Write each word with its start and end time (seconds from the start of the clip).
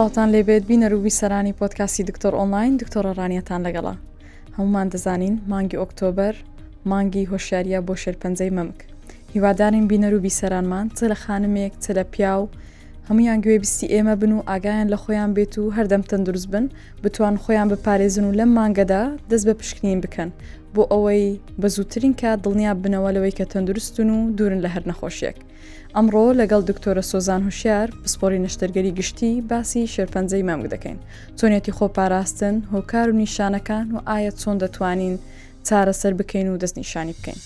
سوڵاتان 0.00 0.28
لێبێت 0.34 0.64
بینەرووی 0.70 1.16
سەرانی 1.20 1.54
پۆتکاسی 1.60 2.02
دکتۆر 2.08 2.32
ئۆنلاین 2.38 2.72
دکتۆرە 2.80 3.12
ڕانیەتان 3.18 3.60
لەگەڵا 3.66 3.94
هەمومان 4.56 4.86
دەزانین 4.92 5.34
مانگی 5.52 5.78
ئۆکتۆبەر 5.80 6.34
مانگی 6.90 7.28
هۆشیاریە 7.32 7.78
بۆ 7.86 7.94
شێرپەنجەی 8.02 8.50
مەمک 8.56 8.78
هیوادارین 9.34 9.84
بینەرووی 9.92 10.36
سەرانمان 10.40 10.86
چ 10.96 10.98
لە 11.12 11.16
خانمێک 11.24 11.72
چ 11.82 11.86
لە 11.96 12.04
پیاو 12.12 12.42
هەمویان 13.08 13.38
گوێ 13.44 13.56
بیستی 13.62 13.86
ئێمە 13.92 14.14
بن 14.20 14.32
و 14.36 14.40
ئاگایان 14.50 14.88
لە 14.92 14.98
خۆیان 15.02 15.30
بێت 15.36 15.54
و 15.62 15.72
هەردەم 15.76 16.02
تەندروست 16.10 16.48
بن 16.52 16.64
بتوان 17.02 17.34
خۆیان 17.44 17.68
بپارێزن 17.72 18.24
و 18.28 18.32
لەم 18.38 18.50
مانگەدا 18.58 19.02
دەست 19.30 19.44
بە 19.48 19.54
پشکنین 19.60 19.98
بکەن 20.04 20.30
بۆ 20.76 20.82
ئەوەی 20.92 21.24
بە 21.60 21.66
زووترین 21.74 22.14
کات 22.20 22.38
دڵنیا 22.44 22.72
بنەوە 22.84 23.10
لەوەی 23.16 23.36
کە 23.38 23.44
تەندروستن 23.52 24.08
و 24.16 24.18
دوورن 24.36 24.60
لە 24.64 24.68
هەر 24.74 24.84
نەخۆشیەک. 24.90 25.36
ئەمڕۆ 25.96 26.24
لەگەڵ 26.40 26.60
دکتۆرە 26.70 27.04
سۆزان 27.12 27.40
هوشیار 27.48 27.86
پسپۆری 28.02 28.42
نەشتەرگەری 28.44 28.96
گشتی 28.98 29.32
باسی 29.50 29.90
شێرپەنجەی 29.94 30.46
مامگ 30.48 30.64
دەکەین. 30.74 30.98
چۆنێتی 31.38 31.74
خۆپاراستن، 31.78 32.56
هۆکار 32.74 33.06
و 33.10 33.18
نیشانەکان 33.22 33.86
و 33.94 33.98
ئایا 34.10 34.32
چۆن 34.40 34.56
دەتوانین 34.62 35.14
چارەسەر 35.68 36.12
بکەین 36.20 36.48
و 36.50 36.58
دەستنیشانی 36.62 37.14
بکەین. 37.18 37.40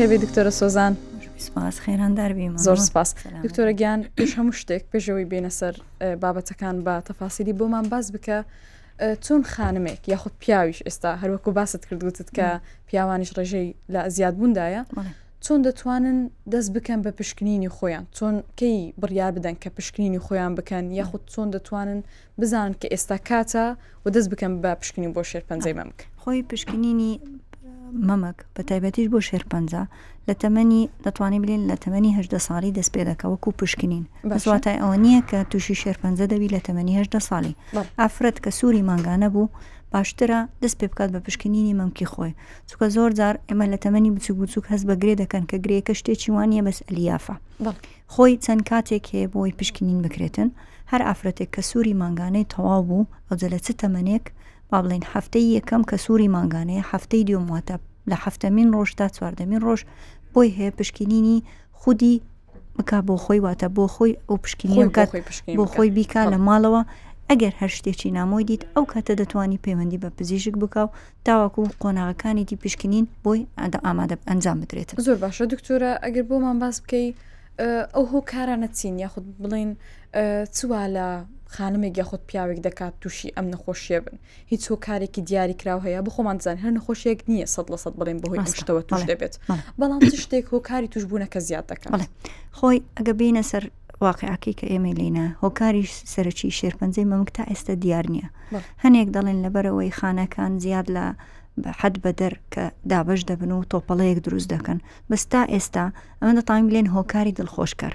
خێبێ 0.00 0.16
دکتۆرە 0.24 0.52
سۆزان 0.60 0.92
سپاس 1.48 1.76
خێرانندار 1.84 2.30
بیم 2.38 2.54
زۆر 2.68 2.78
سپاس 2.88 3.08
دکتۆرە 3.44 3.72
گیان 3.80 4.00
پێش 4.16 4.30
هەموو 4.38 4.54
شتێک 4.60 4.82
پێشەوەی 4.92 5.26
بێنە 5.32 5.52
سەر 5.58 5.74
بابەتەکان 6.22 6.76
بە 6.86 6.94
تەفاسیری 7.08 7.52
بۆمان 7.58 7.84
باز 7.92 8.06
بکە 8.14 8.38
چون 9.24 9.40
خانمێک 9.52 10.00
یاخود 10.12 10.34
پیاویش 10.42 10.78
ئێستا 10.86 11.10
هەروەکو 11.22 11.50
باست 11.58 11.82
کردوتت 11.88 12.28
کە 12.36 12.48
پیاوانش 12.88 13.30
ڕژەی 13.38 13.68
لە 13.92 14.00
زیادبووندایە 14.16 14.82
چۆن 15.44 15.60
دەتوانن 15.66 16.18
دەست 16.52 16.70
بکەن 16.76 17.00
بە 17.04 17.10
پشکنینی 17.18 17.70
خۆیان 17.76 18.04
چۆن 18.16 18.34
کەی 18.60 18.78
بڕیار 19.00 19.32
بدەن 19.36 19.56
کە 19.62 19.68
پشکنینی 19.76 20.20
خۆیان 20.26 20.52
بکەن 20.58 20.84
یاخود 21.00 21.22
چۆن 21.32 21.48
دەتوانن 21.54 22.00
بزانن 22.40 22.72
کە 22.80 22.86
ئێستا 22.94 23.18
کاتە 23.28 23.64
و 24.04 24.06
دەست 24.14 24.28
بکەن 24.32 24.52
بە 24.62 24.70
پشکنی 24.80 25.08
بۆ 25.16 25.22
شێر 25.30 25.44
پەنجەی 25.48 25.74
مەمک 25.78 25.98
خۆی 26.22 26.40
پشکنینی 26.50 27.12
مەمەک 28.08 28.36
بە 28.56 28.62
تایبەتیش 28.68 29.06
بۆ 29.12 29.18
شێرپەنج 29.28 29.70
لە 30.28 30.34
تەمەنی 30.42 30.82
دەتوانین 31.04 31.40
بلین 31.44 31.62
لە 31.70 31.76
تەمەنی 31.84 32.12
هەدە 32.18 32.38
ساڵی 32.46 32.72
دەست 32.78 32.90
پێ 32.94 33.02
دەکە 33.10 33.26
وەکو 33.32 33.50
پشکنین 33.60 34.04
بەسواتای 34.30 34.78
ئەوە 34.82 34.96
نییە 35.04 35.20
کە 35.30 35.38
تووشی 35.50 35.76
شێرپەنجە 35.82 36.24
دەبی 36.32 36.48
لە 36.54 36.60
تەمەنی 36.66 36.94
هەدە 37.00 37.20
ساڵی 37.28 37.54
ئافرەت 38.00 38.36
کە 38.44 38.50
سووری 38.58 38.82
مانگانە 38.88 39.28
بوو 39.34 39.48
باشترە 39.92 40.40
دەست 40.62 40.76
پێ 40.80 40.86
بکات 40.90 41.10
بە 41.14 41.20
پشکنینی 41.26 41.74
مەمکی 41.80 42.06
خۆی 42.12 42.32
چکە 42.68 42.86
زۆر 42.96 43.10
جار 43.18 43.34
ئێمە 43.48 43.66
لە 43.72 43.78
تەمەنی 43.84 44.10
بچوک 44.14 44.36
بچوک 44.42 44.64
هەست 44.72 44.84
بە 44.88 44.94
گرێ 45.02 45.14
دەکەن 45.22 45.42
کە 45.50 45.56
گرێکە 45.64 45.92
شتێکی 46.00 46.30
وانە 46.34 46.60
بەس 46.66 46.78
ئەلیافە 46.88 47.34
خۆی 48.14 48.34
چەند 48.44 48.62
کاتێک 48.70 49.04
هەیە 49.12 49.26
بۆی 49.34 49.52
پشکنین 49.58 49.98
بکرێتن 50.04 50.48
هەر 50.92 51.02
ئافرەتێک 51.08 51.50
کە 51.56 51.62
سووری 51.70 51.94
مانگانەی 52.02 52.46
تەواو 52.52 52.82
بوو 52.88 53.06
ئەو 53.28 53.36
جە 53.40 53.46
لە 53.52 53.58
چ 53.64 53.68
تەمەنێک 53.80 54.26
با 54.70 54.82
بڵین 54.82 55.02
هەفتەی 55.14 55.48
یەکەم 55.60 55.82
کە 55.90 55.96
سووری 55.96 56.28
ماگانەیە 56.36 56.84
هەفتەی 56.92 57.24
دیۆماتە 57.28 57.76
لە 58.10 58.14
هەفتەمین 58.24 58.68
ڕۆژ 58.76 58.90
تا 58.98 59.06
چواردەمین 59.16 59.60
ڕۆژ 59.66 59.80
بۆی 60.34 60.50
هەیە 60.58 60.72
پشکینینی 60.78 61.42
خودی 61.80 62.20
بک 62.78 62.90
بۆ 63.06 63.14
خۆی 63.24 63.40
واتە 63.46 63.66
بۆ 63.76 63.84
خۆی 63.94 64.14
ئەو 64.28 64.36
پشکینی 64.44 64.84
بکات 64.84 65.08
بۆ 65.58 65.64
خۆی 65.72 65.90
بیکە 65.96 66.22
لە 66.32 66.38
ماڵەوە 66.48 66.82
ئەگەر 67.30 67.54
هەر 67.60 67.70
شتێکی 67.76 68.10
نامۆی 68.18 68.44
دیت 68.48 68.62
ئەو 68.76 68.84
کاتە 68.92 69.14
دەتوانی 69.20 69.58
پەیوەندی 69.64 69.98
بە 70.02 70.08
پزیشک 70.18 70.54
بکە 70.62 70.80
و 70.86 70.94
تاواکو 71.24 71.62
قۆناغەکانیتی 71.82 72.56
پشکنین 72.62 73.04
بۆی 73.24 73.46
ئەدا 73.60 73.78
ئامادە 73.86 74.16
ئەنجام 74.30 74.56
بدرێت 74.62 74.90
زۆر 75.06 75.18
باشە 75.24 75.44
دکتۆرە 75.52 75.92
ئەگەر 76.04 76.24
بۆمان 76.30 76.56
باس 76.62 76.76
بکەی 76.82 77.06
ئەو 77.94 78.04
هۆ 78.12 78.20
کارانە 78.32 78.68
چین 78.78 78.94
یاخود 79.04 79.24
بڵین 79.42 79.70
چوالە 80.56 81.08
خانمێک 81.56 81.94
یاخود 81.98 82.22
پیاوێک 82.30 82.58
دەکات 82.66 82.94
تووشی 83.02 83.34
ئەم 83.36 83.46
نەخۆشیە 83.54 83.98
بن 84.04 84.16
هیچ 84.52 84.62
هۆکارێکی 84.72 85.20
دیاریکرااو 85.30 85.80
هەیە 85.86 86.00
بخۆمانزان 86.06 86.56
هەر 86.64 86.72
نەخۆشیێک 86.78 87.18
نییە 87.30 87.46
سە 87.54 87.60
لە 87.72 87.78
سەد 87.82 87.94
بڵێن 88.00 88.18
بەهۆی 88.22 88.40
شتەوە 88.60 88.82
توش 88.88 89.02
دەبێت 89.10 89.34
بەڵام 89.80 90.00
شتێک 90.24 90.44
هۆکاری 90.54 90.88
توش 90.92 91.02
بوونەکە 91.10 91.38
زیاد 91.48 91.64
دەکات 91.72 91.92
خۆی 92.58 92.78
ئەگە 92.96 93.12
بینە 93.20 93.42
سەر 93.50 93.64
واقعاکی 94.06 94.54
کە 94.58 94.66
ئێمە 94.72 94.92
لینە 95.00 95.26
هۆکاریش 95.42 95.92
سەرەکی 96.12 96.50
شێرپەنجەی 96.58 97.06
مەمک 97.12 97.28
تا 97.36 97.42
ئێستا 97.50 97.74
دیار 97.82 98.04
نییە 98.14 98.28
هەنێک 98.84 99.08
دەڵێن 99.16 99.38
لەبەرەوەی 99.44 99.94
خانەکان 99.98 100.52
زیاد 100.64 100.86
لە 100.96 101.06
حد 101.80 101.94
بەدەر 102.04 102.34
کە 102.52 102.64
دابش 102.90 103.20
دەبن 103.30 103.50
و 103.52 103.68
تۆپەڵەیەک 103.72 104.18
دروست 104.26 104.48
دەکەن 104.54 104.78
بەستا 105.10 105.40
ئێستا 105.54 105.84
ئەمە 106.20 106.32
دەتانیم 106.38 106.68
لێن 106.74 106.88
هۆکاری 106.96 107.32
دڵخۆشکار 107.38 107.94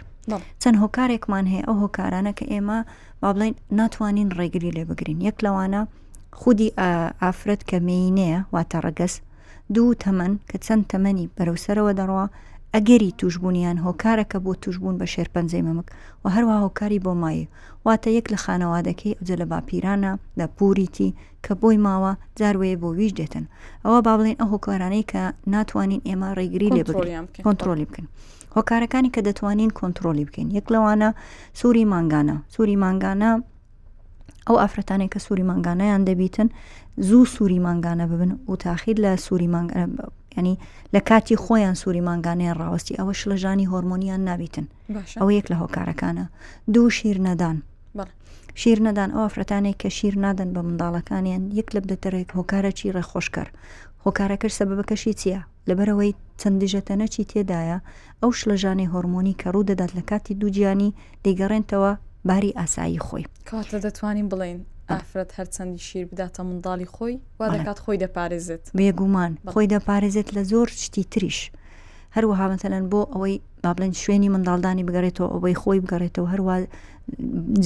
چەند 0.61 0.77
هۆکارێکمان 0.83 1.45
هەیە 1.51 1.63
ئەو 1.67 1.75
هۆکارانە 1.83 2.31
کە 2.37 2.45
ئێمە 2.53 2.79
با 3.21 3.29
بڵین 3.35 3.53
ناتوانین 3.79 4.29
ڕێگری 4.37 4.71
لێ 4.77 4.83
بگرین 4.89 5.19
یەک 5.27 5.37
لەوانە 5.45 5.81
خودی 6.39 6.69
ئافرەت 7.23 7.61
کە 7.69 7.77
مینەیە 7.87 8.39
واتە 8.53 8.77
ڕگەس 8.85 9.13
دوو 9.75 9.93
تەمەەن 10.03 10.33
کە 10.49 10.57
چەند 10.65 10.83
تەمەنی 10.91 11.25
بەرەوسەرەوە 11.35 11.91
دەڕوا 11.99 12.25
ئەگەری 12.75 13.15
توشببوونیان 13.19 13.77
هۆکارەکە 13.85 14.37
بۆ 14.45 14.51
توشببوون 14.63 14.95
بە 14.99 15.05
شێرپەنجەی 15.13 15.63
مەمک 15.67 15.87
و 16.23 16.25
هەروە 16.35 16.55
هۆکاری 16.63 16.99
بۆ 17.05 17.11
مایە 17.21 17.47
واتە 17.85 18.09
یەک 18.17 18.25
لە 18.33 18.37
خانەوادەکەی 18.43 19.15
ئەوجە 19.17 19.35
لە 19.41 19.45
باپیرانە 19.51 20.11
لە 20.39 20.45
پوریتی 20.57 21.09
کە 21.45 21.51
بۆی 21.61 21.77
ماوە 21.85 22.11
جاروەیە 22.39 22.77
بۆ 22.81 22.89
ویش 22.97 23.11
دێتن 23.19 23.45
ئەوە 23.85 23.99
با 24.05 24.13
بڵێن 24.17 24.37
ئەو 24.41 24.47
هۆکارانەی 24.53 25.03
کە 25.11 25.21
ناتوانین 25.53 26.01
ئێمە 26.07 26.29
ڕێگری 26.37 26.69
لێ 26.75 26.83
کۆنتترۆلی 27.45 27.87
بکەن 27.89 28.07
هۆکارەکانی 28.57 29.09
کە 29.16 29.21
دەتوانین 29.27 29.69
کۆنتترۆلی 29.79 30.25
بکەین 30.27 30.49
یەک 30.57 30.67
لەوانە 30.73 31.09
سووری 31.59 31.85
ماگانە 31.93 32.35
سووری 32.55 32.77
ماگانە 32.85 33.29
ئەو 34.47 34.55
ئافرەتانێک 34.61 35.09
کە 35.16 35.19
سووری 35.25 35.45
ماگانەیان 35.51 36.01
دەبیتن 36.09 36.47
زوو 37.07 37.23
سووری 37.35 37.59
ماگانە 37.67 38.03
ببن 38.11 38.31
و 38.47 38.53
تاخیر 38.66 38.97
لە 39.05 39.11
سووری 39.25 39.49
ینی 40.38 40.57
لە 40.95 40.99
کاتی 41.09 41.35
خۆیان 41.43 41.75
سووری 41.81 42.01
ماگانیان 42.09 42.55
ڕاوستی 42.61 42.97
ئەوە 42.99 43.13
شلەژانی 43.21 43.69
هۆرمۆنیان 43.71 44.21
نابیتن 44.29 44.66
ئەو 45.19 45.29
یەک 45.37 45.45
لە 45.51 45.55
هۆکارەکانە 45.61 46.25
دوو 46.73 46.89
شیر 46.97 47.17
نەدان 47.27 47.57
شیر 48.63 48.79
نەدان 48.87 49.09
ئەو 49.16 49.22
ئافرەتانێک 49.25 49.77
کە 49.81 49.89
شیر 49.97 50.16
نادەن 50.25 50.49
بە 50.55 50.61
منداڵەکانیان 50.67 51.43
یەک 51.59 51.67
لە 51.75 51.79
بدەتەرێک 51.85 52.29
هۆکارە 52.37 52.72
چی 52.77 52.93
ڕێخۆشکەر 52.95 53.47
هۆکارەکەش 54.05 54.53
سەبەکەشی 54.59 55.13
چییە 55.21 55.41
لەبەرەوەی 55.69 56.11
چەندژە 56.41 56.81
تەنەچی 56.88 57.27
تێدایە 57.31 57.77
ئەو 58.21 58.31
شلەژانی 58.39 58.91
هۆرمۆنی 58.93 59.35
کە 59.41 59.47
ڕوو 59.53 59.67
دەدات 59.69 59.91
لە 59.97 60.03
کاتی 60.09 60.38
دووجیانی 60.41 60.95
دەیگەڕێنتەوە 61.25 61.91
باری 62.29 62.51
ئاسایی 62.59 62.99
خۆی 63.05 63.25
کاتە 63.49 63.77
دەتوانین 63.85 64.27
بڵین 64.31 64.59
ئافرەت 64.89 65.29
هەرچەندی 65.38 65.81
شیر 65.88 66.05
بداتە 66.11 66.39
منداڵی 66.47 66.88
خۆی 66.95 67.16
وا 67.39 67.47
دەکات 67.55 67.77
خۆی 67.83 67.99
دەپارێزێت 68.03 68.63
بێگومان 68.77 69.31
خۆی 69.53 69.67
دەپارێزێت 69.73 70.29
لە 70.35 70.41
زۆر 70.51 70.67
شتی 70.85 71.03
تریش 71.13 71.39
هەروەها 72.16 72.45
مەتەلەن 72.51 72.85
بۆ 72.91 73.01
ئەوەی 73.13 73.35
بابلەن 73.63 73.93
شوێنی 74.01 74.29
منداڵدانی 74.33 74.85
بگەڕێتەوە 74.87 75.27
ئەوەی 75.33 75.55
خۆی 75.61 75.81
بگەڕێتەوە 75.83 76.27
هەروە 76.33 76.55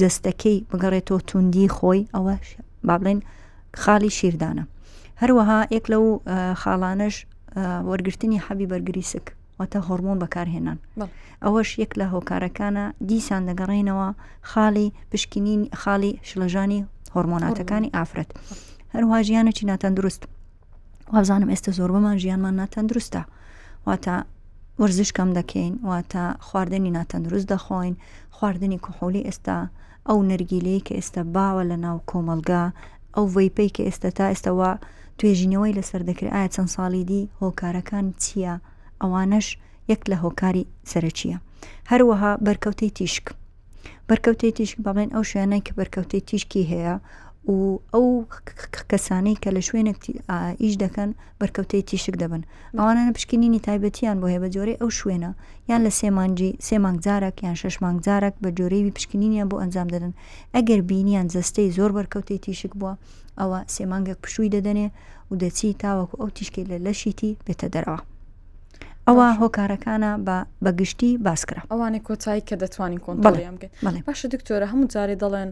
جستەکەی 0.00 0.58
بگەڕێتەوە 0.70 1.20
توندی 1.28 1.66
خۆی 1.76 2.02
ئەوە 2.14 2.34
بابلێن 2.88 3.20
خاڵی 3.82 4.10
شیردانە 4.18 4.64
هەروەها 5.22 5.58
ئێک 5.72 5.84
لەو 5.92 6.04
خاڵانش 6.62 7.14
وەرگرتنی 7.90 8.42
حەبی 8.46 8.66
بەرگری 8.72 9.04
سک 9.12 9.26
واتە 9.58 9.78
هۆرمۆن 9.88 10.18
بەکارهێنان 10.22 10.78
ئەوەش 11.44 11.70
یەک 11.82 11.92
لە 12.00 12.06
هۆکارەکانە 12.14 12.84
دیسان 13.08 13.42
دەگەڕێنەوە 13.48 14.08
خاڵی 14.50 14.88
پشکنین 15.10 15.60
خاڵی 15.80 16.12
شلەژانی 16.28 16.80
هۆرمۆناتەکانی 17.14 17.90
ئافرەت 17.96 18.30
هەروها 18.94 19.18
ژیانەی 19.28 19.64
ناتەندروست 19.72 20.22
وابزانم 21.12 21.48
ئێستا 21.52 21.70
زۆربەمان 21.78 22.16
ژیانمان 22.22 22.54
ناتەندروستە 22.62 23.22
واتە 23.86 24.16
وەرزش 24.80 25.10
کەم 25.16 25.30
دەکەین 25.38 25.72
واتە 25.90 26.24
خواردنی 26.46 26.90
ناتەندروست 26.98 27.46
دەخۆین 27.52 27.94
خواردنی 28.36 28.78
کحۆلی 28.84 29.26
ئێستا 29.28 29.56
ئەو 30.08 30.18
نەرگیلەی 30.30 30.80
کە 30.86 30.92
ئێستا 30.98 31.22
باوە 31.34 31.62
لە 31.70 31.76
ناو 31.84 31.96
کۆمەلگا 32.10 32.64
ئەو 33.16 33.26
ڤیپەی 33.34 33.70
کە 33.76 33.82
ئێستا 33.88 34.08
تا 34.18 34.26
ئێستاەوە 34.32 34.70
توێژینەوەی 35.20 35.76
لەسەر 35.78 36.02
دەکرێت 36.08 36.32
ئایا 36.34 36.50
چەند 36.54 36.70
ساڵی 36.76 37.04
دی 37.10 37.20
هۆکارەکان 37.42 38.06
چییە 38.22 38.54
ئەوانەش 39.00 39.46
یەک 39.92 40.02
لە 40.10 40.16
هۆکاری 40.24 40.64
سەرچیە 40.90 41.38
هەروەها 41.90 42.32
بەرکەوتەی 42.46 42.94
تیشک 42.98 43.24
بەرکەوتەی 44.08 44.52
تیشک 44.58 44.76
بەڵێن 44.86 45.08
ئەو 45.14 45.24
شوێنەی 45.30 45.64
کە 45.66 45.72
بەرکەوتەی 45.78 46.26
تیشکی 46.28 46.68
هەیە 46.72 46.94
و 47.52 47.56
ئەو 47.94 48.06
کەسانەی 48.90 49.36
کە 49.42 49.50
لە 49.56 49.62
شوێنێک 49.68 50.00
ئیش 50.62 50.74
دەکەن 50.84 51.10
بەرکەوتەی 51.40 51.86
تیشک 51.88 52.14
دەبن 52.22 52.42
ئەوانە 52.78 53.02
پشکنینی 53.16 53.60
تایبەتیان 53.66 54.16
بۆ 54.20 54.26
هەیە 54.32 54.40
بە 54.44 54.48
جۆرەی 54.54 54.80
ئەو 54.80 54.90
شوێنە 54.98 55.30
یان 55.70 55.80
لە 55.86 55.92
سێمانجی 56.00 56.50
سێ 56.66 56.76
مانگجارێک 56.84 57.36
یان 57.46 57.56
شش 57.60 57.76
مانگجارێک 57.84 58.34
بە 58.42 58.48
جۆرەیوی 58.58 58.92
پشکنینیان 58.96 59.48
بۆ 59.50 59.56
ئەنجام 59.62 59.88
دەدەن 59.94 60.12
ئەگەر 60.54 60.80
بینیان 60.90 61.26
جەستەی 61.34 61.68
زۆر 61.76 61.90
بەرکەوتەی 61.96 62.38
تیشک 62.44 62.72
بووە 62.80 62.92
ئەوە 63.40 63.60
سێمانگەک 63.74 64.18
پشووی 64.24 64.52
دەدەنێ 64.56 64.88
و 65.30 65.32
دەچی 65.42 65.76
تاوەکو 65.82 66.16
ئەو 66.20 66.28
تیشکی 66.36 66.68
لە 66.70 66.76
لەشیتی 66.86 67.32
بێتە 67.46 67.68
دەرەوە 67.74 68.00
ئەوە 69.06 69.26
هۆکارەکانە 69.40 70.12
بە 70.26 70.36
بەگشتی 70.64 71.10
باسکرا 71.26 71.62
ئەوانێک 71.72 72.02
کۆتایی 72.08 72.42
کە 72.48 72.54
دەتوانین 72.62 73.00
کۆنتڵیان 73.06 73.54
بگەن 73.60 73.94
باشە 74.08 74.26
دکتۆرە 74.34 74.66
هەموو 74.72 74.90
جارێ 74.94 75.16
دەڵێن 75.22 75.50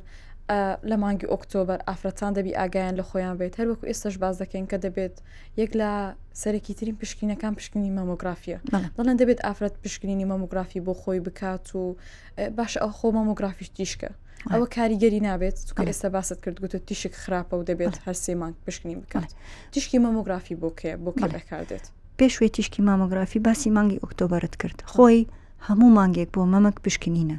لە 0.90 0.96
مانگی 1.02 1.30
ئۆکتۆبر 1.32 1.78
ئافرەتان 1.88 2.32
دەبی 2.36 2.52
ئاگایان 2.58 2.94
لە 3.00 3.04
خۆیان 3.08 3.36
بێت 3.40 3.54
هەروەکو 3.60 3.84
ئێستش 3.90 4.14
باز 4.22 4.34
دەکەین 4.42 4.66
کە 4.70 4.76
دەبێت 4.84 5.14
یەک 5.60 5.70
لە 5.80 5.90
سەرەکی 6.42 6.74
ترین 6.78 6.96
پشکینەکان 7.00 7.52
پشکنی 7.58 7.90
مەموگرافیە 7.98 8.58
دەڵێن 8.98 9.16
دەبێت 9.20 9.38
ئافرەت 9.46 9.74
پشکنینی 9.84 10.26
مەموگرافی 10.30 10.80
بۆ 10.86 10.92
خۆی 11.02 11.20
بکات 11.26 11.64
و 11.80 11.82
باشە 12.56 12.78
ئەو 12.82 12.92
خۆ 12.98 13.06
مەموگرافیش 13.16 13.68
دیشکە 13.78 14.10
ئەوە 14.52 14.66
کاریگەری 14.76 15.20
نابێت 15.28 15.56
چکە 15.68 15.82
ئێستا 15.90 16.08
باست 16.14 16.38
کرد 16.42 16.56
گوتە 16.62 16.78
تیشک 16.88 17.14
خراپە 17.22 17.54
و 17.60 17.62
دەبێت 17.70 17.94
هەر 18.04 18.16
سێمان 18.24 18.52
پشکنی 18.64 18.96
بکات 19.02 19.30
تیشکی 19.72 19.98
مەموگرافی 20.04 20.56
بۆکێ 20.62 20.92
بۆکە 21.04 21.26
بەکاردێت 21.34 21.84
پێشوێ 22.18 22.48
تیشکی 22.54 22.80
مامۆگرافی 22.88 23.38
باسی 23.46 23.70
مانگی 23.76 24.00
ئۆکتۆبرت 24.04 24.54
کرد 24.60 24.78
خۆی 24.92 25.26
هەموو 25.66 25.94
مانگێک 25.98 26.28
بۆ 26.34 26.42
مەمەک 26.52 26.76
پشکنینە 26.84 27.38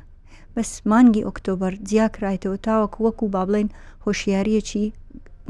بەس 0.56 0.72
مانگی 0.92 1.26
ئۆکتۆبر 1.28 1.74
جیاکرایتەوە 1.90 2.58
تاوەک 2.66 2.94
وەکو 3.06 3.26
با 3.34 3.44
بڵێن 3.48 3.70
هۆشیاریەکی 4.06 4.86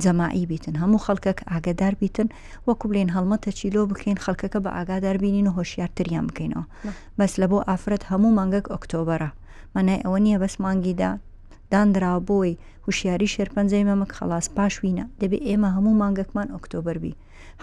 جەماعی 0.04 0.46
بیتن 0.52 0.76
هەموو 0.82 1.04
خەڵکەک 1.06 1.40
ئاگادار 1.52 1.94
بیتن 2.02 2.28
وەکو 2.68 2.86
بلێن 2.92 3.10
هەڵمەتە 3.16 3.50
چیلۆ 3.60 3.82
بکەین 3.92 4.20
خەڵکەکە 4.26 4.60
بە 4.66 4.70
ئاگادار 4.78 5.18
بینین 5.24 5.48
و 5.48 5.56
هۆشیارتریان 5.60 6.26
بکەینەوە 6.30 6.66
بەس 7.20 7.34
لە 7.42 7.48
بۆ 7.52 7.58
ئافرەت 7.68 8.04
هەموو 8.12 8.36
مانگەک 8.40 8.66
ئۆکتۆبرە 8.74 9.30
مەنای 9.76 10.04
ئەوە 10.04 10.20
نییە 10.26 10.38
بەس 10.44 10.56
مانگیدا 10.66 11.12
دانراوە 11.74 12.22
بۆی 12.30 12.58
هوشیاری 12.86 13.28
شێرپەنجەی 13.34 13.86
مەمەک 13.90 14.12
خلاص 14.18 14.46
پاشوینە 14.58 15.06
دەبێ 15.22 15.38
ئێمە 15.48 15.70
هەموو 15.76 16.00
مانگەکمان 16.02 16.48
ئۆکتۆبربی 16.56 17.14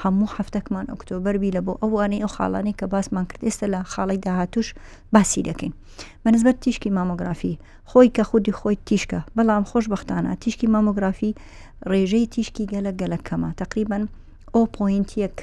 هەموو 0.03 0.32
هەفتەکمان 0.37 0.87
ئۆکتۆبربی 0.93 1.50
لە 1.56 1.61
بۆ 1.67 1.73
ئەوانەی 1.82 2.23
ئەو 2.23 2.31
خاڵانی 2.37 2.75
کە 2.79 2.87
باسمان 2.93 3.25
کرد 3.31 3.43
ئێستا 3.47 3.67
لە 3.75 3.81
خاڵی 3.93 4.19
داهاتوش 4.25 4.69
باسی 5.14 5.43
دەکەین 5.49 5.73
بەنسبەت 6.25 6.56
تیشکی 6.64 6.91
مامۆگرافی 6.99 7.55
خۆی 7.91 8.11
کە 8.17 8.23
خودی 8.31 8.53
خۆی 8.61 8.76
تیشکە 8.88 9.20
بەڵام 9.37 9.64
خۆشببختانە 9.70 10.31
تیشکی 10.43 10.67
مامۆگرافی 10.75 11.32
ڕێژەی 11.91 12.26
تیشکی 12.35 12.64
گەلە 12.73 12.93
گەلەکەمە 13.00 13.50
تقریبان 13.62 14.02
ئۆ 14.55 14.61
پوینت 14.76 15.11
یەک 15.25 15.37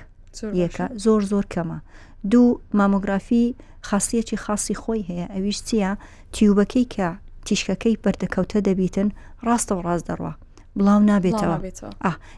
یەکە 0.62 0.86
زۆر 1.04 1.22
زۆر 1.32 1.46
کەمە 1.54 1.78
دوو 2.32 2.48
مامۆگرافی 2.80 3.44
خاصیەکی 3.88 4.38
خاصی 4.46 4.76
خۆی 4.84 5.04
هەیە 5.10 5.28
ئەویش 5.36 5.60
چییە 5.68 5.92
تیوبەکەی 6.36 6.86
کە 6.96 7.10
تیشکەکەی 7.48 7.96
بەردەکەوتە 8.04 8.58
دەبیتن 8.68 9.08
ڕاستە 9.46 9.72
و 9.78 9.82
ڕاست 9.88 10.06
دەڕوە 10.10 10.34
بڵاو 10.78 11.00
نابێتەوە 11.10 11.58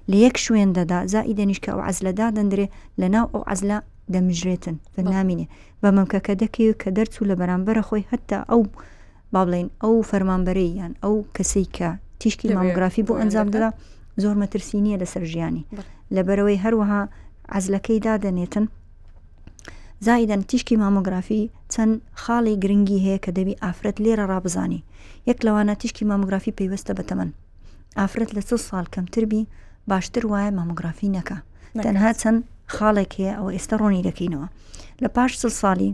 لە 0.09 0.15
یەک 0.25 0.37
شوێن 0.43 0.69
دەدا 0.77 0.99
زائیدە 1.13 1.43
نیشکە 1.49 1.69
ئەو 1.73 1.81
عزلەدا 1.89 2.27
دەندرێ 2.37 2.65
لە 3.01 3.07
ناو 3.15 3.25
ئەو 3.33 3.43
عزلا 3.51 3.77
دەمژرێتن 4.13 4.75
بەنامینێ 4.95 5.47
بە 5.81 5.89
مەمکەکە 5.97 6.33
دەکەی 6.43 6.73
کە 6.81 6.89
دەرچوو 6.97 7.25
لە 7.29 7.35
بەرامبەرە 7.39 7.83
خۆی 7.87 8.05
هەتا 8.11 8.39
ئەو 8.51 8.61
بابڵین 9.33 9.67
ئەو 9.83 9.95
فەرمانبەرەی 10.09 10.69
یان 10.79 10.93
ئەو 11.03 11.15
کەسەی 11.35 11.67
کە 11.77 11.89
تیشکی 12.21 12.47
مامۆگرافی 12.55 13.03
بۆ 13.07 13.13
ئەنجام 13.19 13.47
دەدا 13.53 13.69
زۆر 14.21 14.35
مەترسی 14.41 14.79
نییە 14.85 14.97
لەسەر 15.03 15.23
ژیانی 15.31 15.65
لەبەرەوەی 16.15 16.57
هەروەها 16.63 17.01
عزلەکەی 17.55 17.99
دادەنێتن 18.05 18.65
زایدەن 20.07 20.41
تیشکی 20.49 20.75
مامۆگرافی 20.83 21.41
چەند 21.73 21.93
خاڵی 22.21 22.55
گرنگی 22.63 22.99
هەیە 23.05 23.17
کە 23.23 23.31
دەبی 23.37 23.55
ئافرەت 23.63 23.97
لێرە 24.03 24.25
ڕابزانی 24.31 24.83
یەک 25.29 25.39
لەوانە 25.45 25.73
تیشکی 25.81 26.05
مامۆگرافی 26.11 26.55
پێیوەستە 26.57 26.91
بە 26.97 27.03
تەمەن 27.09 27.29
ئافرەت 27.99 28.29
لە 28.37 28.41
سە 28.47 28.55
ساڵ 28.67 28.85
کەمتربی 28.95 29.41
باشتر 29.91 30.23
وایە 30.31 30.51
مامۆگرافی 30.57 31.09
نەکە 31.17 31.37
تەنها 31.85 32.11
چەند 32.21 32.39
خاڵێک 32.75 33.11
هەیە 33.19 33.33
ئەو 33.37 33.47
ئێستا 33.55 33.75
ڕۆنی 33.81 34.05
دەکەینەوە 34.07 34.47
لە 35.03 35.09
پاش 35.15 35.31
سڵ 35.41 35.51
ساڵی 35.61 35.91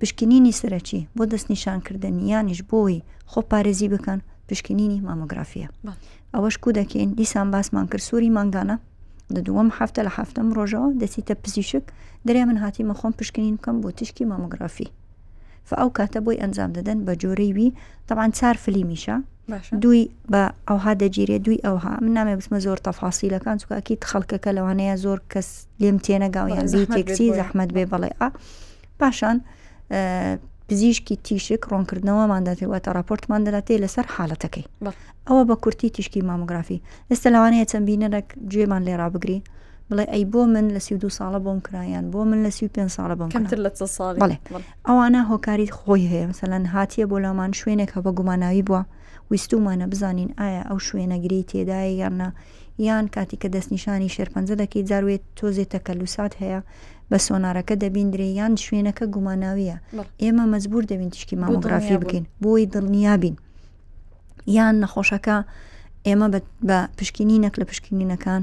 پشکنینی 0.00 0.52
سەرەکی 0.60 1.00
بۆ 1.16 1.24
دەستنیشانکردن 1.32 2.16
یانیش 2.32 2.60
بۆی 2.70 2.98
خۆ 3.30 3.40
پارێزی 3.50 3.88
بکەن 3.94 4.18
پشکنینی 4.48 4.98
مامۆگرافیە 5.06 5.68
ئەوەش 6.34 6.56
کو 6.62 6.68
دەکەین 6.80 7.10
دیسان 7.20 7.48
باسمان 7.54 7.86
کرد 7.90 8.04
سووری 8.08 8.30
مانگانە 8.36 8.76
لە 9.34 9.40
دووەم 9.48 9.68
هەفتە 9.78 10.00
لە 10.06 10.12
هەفتم 10.18 10.46
ڕۆژەوە 10.58 10.88
دەچیتە 11.00 11.34
پزیشک 11.44 11.84
دەریا 12.26 12.44
من 12.50 12.58
هاتیمە 12.64 12.94
خۆم 13.00 13.12
پشکنین 13.18 13.54
بکەم 13.58 13.76
بۆ 13.82 13.88
تشکی 13.98 14.24
مامۆگرافی 14.30 14.88
ئەو 15.80 15.90
کاتە 15.98 16.18
بۆی 16.24 16.38
ئەنجام 16.42 16.70
دەدەن 16.76 16.98
بە 17.06 17.12
جۆرەی 17.22 17.52
وی 17.56 17.70
تەوان 18.08 18.30
چار 18.38 18.54
فلی 18.64 18.84
میشە 18.90 19.16
دوی 19.82 20.00
بە 20.32 20.42
ئەوها 20.68 20.92
دەگیرێ 21.02 21.36
دوی 21.46 21.58
ئەوها 21.66 21.92
من 22.04 22.12
نامێ 22.18 22.34
بسمە 22.40 22.58
زۆر 22.66 22.78
تەفاسیلەکان 22.86 23.56
چکەکییت 23.62 24.00
خەڵکەکە 24.10 24.50
لەوانەیە 24.56 24.94
زۆر 25.04 25.18
کەس 25.32 25.48
لێم 25.80 25.98
تێنەگاویان 26.04 26.64
زی 26.72 26.86
تێکسی 26.94 27.26
زەحمد 27.38 27.70
بێ 27.76 27.84
بڵێ 27.92 28.10
ئا 28.20 28.28
پاشان 29.00 29.36
پزیشکی 30.70 31.16
تیشک 31.28 31.60
ڕۆنکردنەوەمانداتێ 31.72 32.66
واتە 32.72 32.90
راپۆرتمان 32.98 33.40
دەداتێ 33.46 33.74
لەسەر 33.84 34.06
حالەتەکەی 34.14 34.68
ئەوە 35.28 35.42
بە 35.48 35.56
کورتی 35.62 35.92
تیشکی 35.96 36.26
مامۆگرافی 36.28 36.82
ئێستا 37.10 37.28
لەوانەیە 37.34 37.68
چەند 37.70 37.84
بینەرێک 37.88 38.28
گوێمان 38.52 38.82
لێ 38.86 38.94
ڕابگری 39.00 39.38
بڵێ 39.90 40.04
ئەی 40.12 40.24
بۆ 40.32 40.42
من 40.54 40.66
لە 40.74 40.80
سی 40.86 40.94
دو 41.02 41.08
ساڵە 41.18 41.40
بۆم 41.44 41.58
کرایان 41.66 42.04
بۆ 42.12 42.20
من 42.30 42.38
لە 42.46 42.50
سی 42.56 42.66
پێ 42.74 42.82
ساڵە 42.96 43.14
بم 43.20 43.28
کەمتر 43.34 43.58
لە 43.64 43.70
ساڵ 43.96 44.14
بڵێ 44.22 44.36
ئەوانە 44.88 45.20
هۆکاری 45.30 45.68
خۆی 45.78 46.04
هەیە 46.12 46.26
مثلەن 46.32 46.64
هاتیە 46.74 47.04
بۆ 47.10 47.16
لەمان 47.24 47.50
شوێنێک 47.60 47.90
هە 47.96 48.00
بە 48.04 48.10
گوماناوی 48.18 48.62
بووە 48.68 48.82
ویستومانە 49.30 49.86
بزانین 49.92 50.30
ئایا 50.40 50.62
ئەو 50.68 50.78
شوێنەگری 50.88 51.46
تێدایە 51.50 51.94
یارنا 52.02 52.28
یان 52.86 53.06
کاتی 53.14 53.36
کە 53.42 53.48
دەستنیشانی 53.54 54.12
شێرپەنجە 54.14 54.54
دەکەی 54.62 54.82
جاروێت 54.90 55.22
تۆزێتەکە 55.38 55.92
لوسات 56.00 56.32
هەیە 56.42 56.60
بە 57.10 57.18
سۆنارەکە 57.26 57.74
دەبیندرێ 57.82 58.28
یان 58.40 58.52
شوێنەکە 58.64 59.04
گوماناویە 59.14 59.76
ئێمە 60.22 60.44
مەزبور 60.52 60.82
دەبین 60.90 61.10
تشکی 61.14 61.36
مامۆگرافی 61.40 61.96
بکەین 62.02 62.24
بۆی 62.42 62.64
دڵنیابین 62.74 63.34
یان 64.56 64.74
نەخۆشەکە 64.82 65.36
ئێمە 66.06 66.28
بە 66.68 66.78
پشکنینەک 66.98 67.54
لە 67.60 67.64
پشکنینەکان 67.70 68.42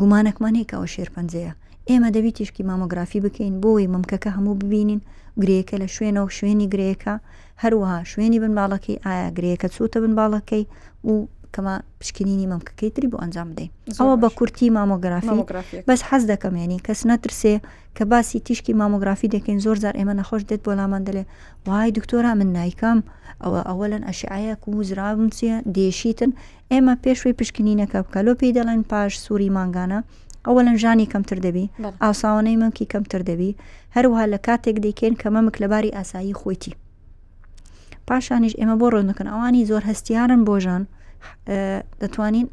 گومانەکمانێکەوە 0.00 0.86
شێرپەنجەیە 0.94 1.52
ئێمە 1.88 2.08
دەبی 2.16 2.34
تیشکی 2.36 2.66
مامۆگرافی 2.68 3.22
بکەین 3.26 3.54
بۆی 3.62 3.92
ممکەکە 3.94 4.30
هەموو 4.36 4.58
ببینین 4.62 5.00
گرێکە 5.42 5.76
لە 5.82 5.88
شوێنەوە 5.94 6.30
شوێنی 6.38 6.70
گرێکە 6.74 7.14
هەروەها 7.62 7.98
شوێنی 8.10 8.42
بنباڵەکەی 8.42 9.02
ئایا 9.04 9.28
گرێکە 9.38 9.68
چوتە 9.76 9.98
بنباڵەکەی 10.04 10.64
و 11.08 11.10
کەمە 11.54 11.74
پشکنینی 12.00 12.46
مەمکەکەی 12.52 12.90
تری 12.94 13.08
بۆ 13.12 13.18
ئەنجام 13.22 13.48
بدەین 13.52 13.70
ئەوە 14.00 14.14
بە 14.22 14.28
کورتی 14.38 14.70
مامۆگرافی 14.76 15.78
بەس 15.88 16.00
حەز 16.08 16.22
دەکەم 16.32 16.54
ینی 16.62 16.78
کەس 16.86 17.00
نەترسێ 17.10 17.54
کە 17.96 18.04
باسی 18.12 18.40
تیشکی 18.46 18.72
مامۆگرافی 18.80 19.28
دەکەین 19.34 19.58
زۆر 19.64 19.76
زار 19.84 19.94
ئێمە 19.98 20.14
نەخۆش 20.20 20.42
دێت 20.48 20.60
بۆ 20.66 20.72
لامان 20.78 21.02
دەلێ 21.08 21.24
وای 21.66 21.90
دکتۆرا 21.96 22.32
من 22.38 22.48
نایکەم 22.58 22.98
ئەوە 23.44 23.60
ئەوە 23.68 23.86
لەن 23.92 24.02
ئەشعەیە 24.08 24.54
کوزراون 24.64 25.30
چە 25.38 25.50
دێشیتن 25.74 26.30
ئێمە 26.72 26.94
پێشوی 27.04 27.34
پشکنینەکە 27.40 27.98
بکە 28.04 28.20
لۆ 28.26 28.32
پێی 28.40 28.52
دەڵێن 28.56 28.82
پاش 28.90 29.12
سووری 29.24 29.50
ماگانە 29.56 29.98
ئەوە 30.46 30.60
لەن 30.66 30.76
ژانی 30.82 31.06
کەمتر 31.12 31.38
دەبی 31.46 31.66
ئاساوانەی 32.04 32.56
مەمکی 32.62 32.86
کەمتر 32.92 33.20
دەبی 33.28 33.52
هەروها 33.96 34.24
لە 34.32 34.38
کاتێک 34.46 34.76
دەیکەین 34.84 35.14
کە 35.20 35.28
مەمک 35.34 35.56
لەباری 35.62 35.94
ئاسایی 35.96 36.34
خۆیتی 36.40 36.72
پاشانیش 38.08 38.54
ئێمە 38.60 38.76
بۆ 38.80 38.86
ڕۆنەکەن 38.94 39.28
ئەوانی 39.32 39.66
زۆر 39.70 39.82
هەستیارن 39.90 40.42
بۆژان 40.48 40.82
دەتوانین 42.02 42.46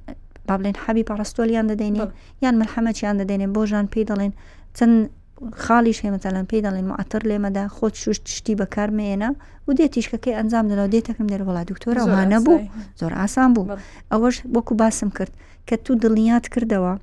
با 0.47 0.53
بڵێن 0.57 0.77
حەبی 0.85 1.03
پاڕستۆلیان 1.09 1.65
دەدەینێ 1.71 2.03
یان 2.43 2.55
مەحەمەچیان 2.61 3.15
دەدەێنێ 3.21 3.47
بۆ 3.55 3.61
ژان 3.71 3.87
پێی 3.93 4.05
دەڵێن 4.09 4.33
چەند 4.77 4.95
خاڵیش 5.63 5.97
هێمەتەلەن 6.05 6.45
پێی 6.51 6.61
دەڵێن 6.65 6.85
معتر 6.91 7.21
لێمەدا 7.29 7.63
خۆت 7.75 7.95
شوش 8.01 8.17
تشتی 8.25 8.55
بەکارمێنە 8.59 9.29
و 9.67 9.69
دێتیشکەکەی 9.79 10.33
ئەنجام 10.37 10.65
دەرەوە 10.69 10.89
دێتەکەم 10.93 11.27
دەر 11.33 11.41
وڵات 11.47 11.65
دکتۆرە 11.71 12.03
وانە 12.13 12.39
بوو 12.45 12.59
زۆر 12.99 13.13
ئاسان 13.19 13.49
بوو 13.55 13.67
ئەوەش 14.11 14.35
وەکو 14.55 14.73
باسم 14.81 15.09
کرد 15.17 15.33
کە 15.67 15.75
تو 15.85 15.91
دڵنیات 16.03 16.45
کردەوە 16.53 16.93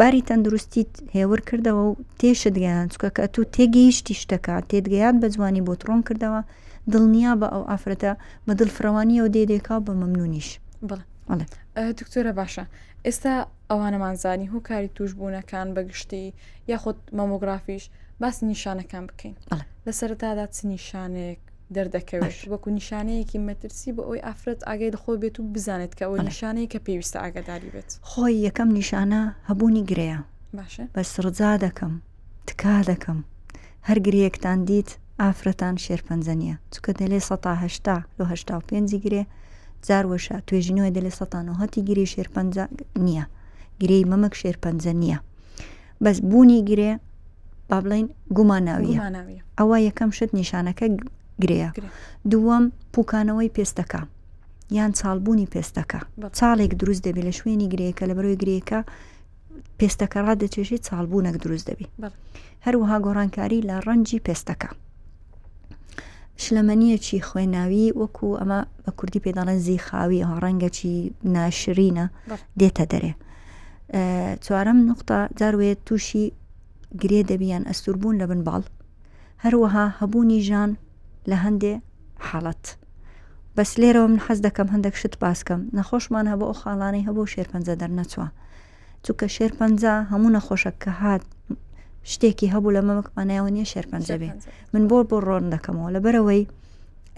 باری 0.00 0.22
تەندروستیت 0.28 0.90
هێور 1.16 1.40
کردەوە 1.48 1.82
و 1.88 1.92
تێشتگەیان 2.20 2.86
چکە 2.92 3.08
کە 3.16 3.24
تو 3.34 3.40
تێگەیشتی 3.54 4.14
شتەکە 4.22 4.54
تێدگەیان 4.70 5.14
بە 5.22 5.26
جوانی 5.34 5.62
بۆ 5.66 5.72
تڕۆن 5.80 6.00
کردەوە 6.08 6.40
دڵنیا 6.92 7.32
بە 7.40 7.48
ئەو 7.54 7.62
ئافرەتە 7.70 8.12
بە 8.46 8.52
دڵفرەوانی 8.60 9.18
ئەو 9.20 9.28
دێدێکا 9.36 9.76
بە 9.86 9.92
مەمنونیش 10.00 10.48
بڵێ 10.88 11.46
دکتۆرە 12.00 12.32
باشە 12.40 12.64
ئێستا 13.06 13.34
ئەوانەمانزانی 13.70 14.50
هۆکاری 14.54 14.90
توش 14.96 15.10
بوونەکان 15.20 15.68
بەگشتی 15.76 16.24
یاخود 16.72 16.98
مەمۆگرافیش 17.18 17.84
باس 18.22 18.36
نیشانەکان 18.52 19.04
بکەین 19.10 19.34
لە 19.86 19.92
سەرتادا 19.98 20.46
چ 20.54 20.56
نیشانێک 20.72 21.40
دەردەکەوێت 21.76 22.36
وەکو 22.52 22.68
نیشانەیەکی 22.78 23.38
مەترسی 23.48 23.90
بە 23.96 24.02
ئەوی 24.06 24.24
ئافرەت 24.26 24.60
ئاگەی 24.68 24.92
لەخۆ 24.94 25.12
بێت 25.22 25.36
و 25.38 25.42
بزانێت 25.54 25.92
کە 25.98 26.02
ئەو 26.06 26.14
نیشانەیە 26.28 26.68
کە 26.72 26.78
پێویستە 26.86 27.18
ئاگداری 27.24 27.72
بێت 27.74 27.90
خۆی 28.10 28.34
یەکەم 28.46 28.68
نیشانە 28.78 29.20
هەبوونی 29.48 29.84
گرەیە 29.90 30.18
باشە 30.58 30.84
بە 30.94 31.02
سرجا 31.12 31.50
دەکەم 31.64 31.92
تکا 32.48 32.76
دەکەم 32.90 33.18
هەر 33.88 33.98
گرەیەکتان 34.06 34.58
دیت 34.68 34.88
ئافرەتان 35.22 35.76
شێرپەنجەنیە 35.84 36.54
چکە 36.72 36.92
دەلێ 37.00 37.18
١ 37.28 37.32
1970 37.32 38.48
لە 38.48 38.56
5 38.68 38.94
گرێ 39.04 39.22
جار 39.88 40.04
وەشە 40.12 40.36
توێژینەوە 40.48 40.88
دە 40.96 41.00
لە 41.06 41.12
سەتان 41.18 41.46
و 41.48 41.54
هەتی 41.60 41.80
گرێ 41.88 42.04
شێرپەنج 42.12 42.54
نییە 43.06 43.24
گرەی 43.82 44.04
مەمەک 44.12 44.34
شێرپەنجە 44.40 44.92
نییە 45.02 45.18
بەس 46.04 46.16
بوونی 46.30 46.60
گرێ 46.70 46.92
با 47.70 47.78
بڵین 47.84 48.06
گومانناویە 48.36 48.98
ئەوە 49.58 49.76
یەکەم 49.88 50.10
شت 50.16 50.30
نیشانەکە 50.40 50.86
گرەیە 51.42 51.70
دووەم 52.32 52.64
پوکانەوەی 52.94 53.50
پێستەکە 53.56 54.00
یان 54.78 54.90
چاڵبوونی 54.98 55.48
پێستەکە 55.54 56.00
چاڵێک 56.38 56.72
دروست 56.80 57.02
دەبێت 57.06 57.24
لە 57.28 57.32
شوێنی 57.38 57.68
گرەیەکە 57.72 58.04
لە 58.10 58.14
بەرۆی 58.18 58.38
گرێکە 58.42 58.78
پێستەکە 59.78 60.18
ڕادەچێشی 60.26 60.78
چاڵبوونەک 60.86 61.36
دروست 61.44 61.66
دەبی 61.70 61.86
هەروەها 62.66 62.96
گۆڕانکاری 63.04 63.60
لە 63.68 63.74
ڕەنجی 63.86 64.18
پێستەکە 64.26 64.70
شلەمەنیەکی 66.44 67.18
خوێناوی 67.28 67.94
وەکو 68.00 68.28
ئەمە 68.40 68.60
بە 68.84 68.90
کوردی 68.98 69.20
پێداڵەن 69.24 69.58
زی 69.66 69.78
خاوی 69.86 70.26
هەڕەنگەکی 70.30 70.96
ناشرینە 71.34 72.06
دێتە 72.60 72.84
دەرێ 72.92 73.12
چوارەم 74.44 74.78
نقطتا 74.90 75.18
جاروێت 75.38 75.78
تووشی 75.86 76.24
گرێ 77.02 77.20
دەبیان 77.30 77.62
ئەستوربوون 77.70 78.14
لە 78.20 78.26
بنباڵ 78.30 78.62
هەروەها 79.44 79.86
هەبوونی 80.00 80.40
ژان 80.48 80.70
لە 81.30 81.36
هەندێ 81.44 81.74
حاڵەت 82.26 82.64
بەس 83.56 83.70
لێرەوە 83.80 84.08
من 84.12 84.20
حەز 84.26 84.38
دەکەم 84.46 84.68
هەندێک 84.74 84.94
شت 85.00 85.14
باسکەم 85.24 85.60
نەخۆشمان 85.76 86.26
هەبوو 86.32 86.48
ئەو 86.50 86.58
خاڵانەی 86.62 87.06
هەبوو 87.08 87.30
شێرپەنجە 87.32 87.74
دەرنەچوە 87.80 88.28
چووکە 89.04 89.26
شێرپەنجە 89.36 89.94
هەموو 90.10 90.34
نەخۆشە 90.36 90.72
کە 90.82 90.90
هات 91.00 91.24
شتێکی 92.12 92.50
هەبوو 92.54 92.74
لە 92.76 92.80
مەمەکمانایەوە 92.88 93.50
نیە 93.56 93.66
شەرپەنجە 93.72 94.16
بێ 94.22 94.30
من 94.74 94.82
بۆ 94.90 94.98
بۆ 95.08 95.16
ڕۆن 95.28 95.44
دەکەمەوە 95.54 95.90
لە 95.94 96.00
بەرەوەی 96.04 96.42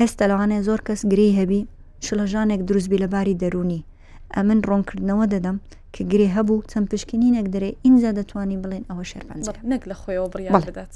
ئێستا 0.01 0.25
لەوانەیە 0.31 0.63
زۆر 0.69 0.81
کەس 0.87 1.01
گری 1.13 1.37
هەبی 1.39 1.61
شلەژانێک 2.07 2.61
دروستبی 2.69 2.99
لە 3.05 3.09
باری 3.15 3.39
دەرونی 3.43 3.81
ئە 4.35 4.41
من 4.49 4.59
ڕۆنکردنەوە 4.69 5.25
دەدەم 5.35 5.57
کە 5.95 6.03
گرێ 6.13 6.29
هەبوو 6.37 6.65
چەند 6.71 6.87
پشکنینێک 6.93 7.47
دەرێ 7.55 7.71
ئینجا 7.85 8.11
دەتوانانی 8.19 8.61
بڵێن 8.63 8.85
ئەوە 8.91 9.05
شەرپەنج 9.13 9.45
نەک 9.73 9.83
لە 9.91 9.95
خۆیەوە 10.01 10.29
بڕیان 10.33 10.63
بدات 10.71 10.93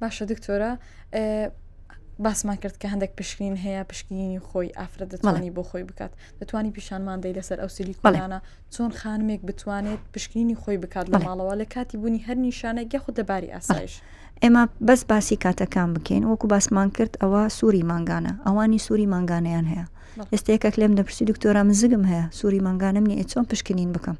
باشە 0.00 0.24
دکتۆرە 0.30 0.70
باسمان 2.18 2.56
کرد 2.56 2.76
کە 2.82 2.86
هەندێک 2.92 3.12
پشکین 3.18 3.56
هەیە 3.64 3.84
پشکینی 3.90 4.38
خۆی 4.48 4.68
ئافرەت 4.78 5.08
دەتوانانی 5.14 5.50
بۆ 5.56 5.62
خۆی 5.70 5.84
بکات 5.90 6.12
دەتوانی 6.40 6.70
پیشانماندەی 6.76 7.34
لەسەر 7.38 7.58
ئەو 7.62 7.70
سیلیکۆلانە 7.76 8.38
چۆن 8.74 8.90
خانمێک 9.00 9.40
بتوانێت 9.48 10.02
پشکینی 10.14 10.56
خۆی 10.62 10.76
بکات 10.82 11.06
لە 11.12 11.18
ماڵەوە 11.26 11.54
لە 11.60 11.66
کاتی 11.74 11.96
بوونی 12.00 12.24
هەر 12.26 12.36
نیشانە 12.46 12.82
گە 12.92 12.98
خود 13.04 13.14
دەباری 13.18 13.52
ئاسایش 13.54 13.94
ئێمە 14.42 14.62
بەس 14.86 15.02
باسی 15.10 15.36
کاتەکان 15.44 15.88
بکەین 15.94 16.24
وەکو 16.26 16.46
باسمان 16.52 16.88
کرد 16.96 17.14
ئەوە 17.22 17.42
سووری 17.58 17.82
ماگانە 17.90 18.32
ئەوانی 18.46 18.78
سووری 18.86 19.06
ماگانیان 19.14 19.66
هەیە 19.72 19.86
ئێستا 20.32 20.50
یەکێک 20.56 20.74
لێم 20.80 20.92
دەپرسی 20.98 21.24
دکتۆرا 21.30 21.62
مزگم 21.70 22.04
هەیە 22.12 22.24
سووری 22.38 22.60
مانگانم 22.66 23.04
نیە 23.10 23.24
چۆن 23.30 23.44
پشکنین 23.50 23.90
بکەم 23.96 24.16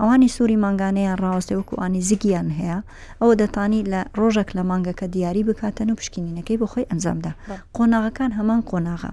ئەوانی 0.00 0.28
سووری 0.36 0.58
مانگانەیان 0.64 1.16
ڕاستی 1.24 1.56
وەکوانی 1.60 2.00
زیگیان 2.08 2.48
هەیە 2.60 2.78
ئەوە 3.20 3.34
دەتانی 3.40 3.82
لە 3.92 4.00
ڕۆژێک 4.18 4.48
لە 4.56 4.62
مانگەکە 4.70 5.06
دیاری 5.14 5.42
بکاتەن 5.48 5.88
و 5.90 5.98
پشکینینەکەی 6.00 6.56
بۆ 6.60 6.66
خۆی 6.72 6.88
ئەنجامدا 6.90 7.30
قۆناغەکان 7.76 8.30
هەمان 8.38 8.60
قۆناغە 8.70 9.10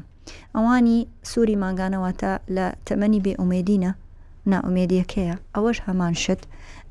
ئەوانی 0.55 0.97
سووری 1.29 1.55
مانگانەوەتە 1.63 2.31
لە 2.55 2.65
تەمەنی 2.87 3.19
بێ 3.25 3.33
ئومێدینە 3.41 3.91
ناومێدیەکەیە 4.51 5.35
ئەوەش 5.55 5.77
هەمان 5.87 6.13
شت 6.23 6.41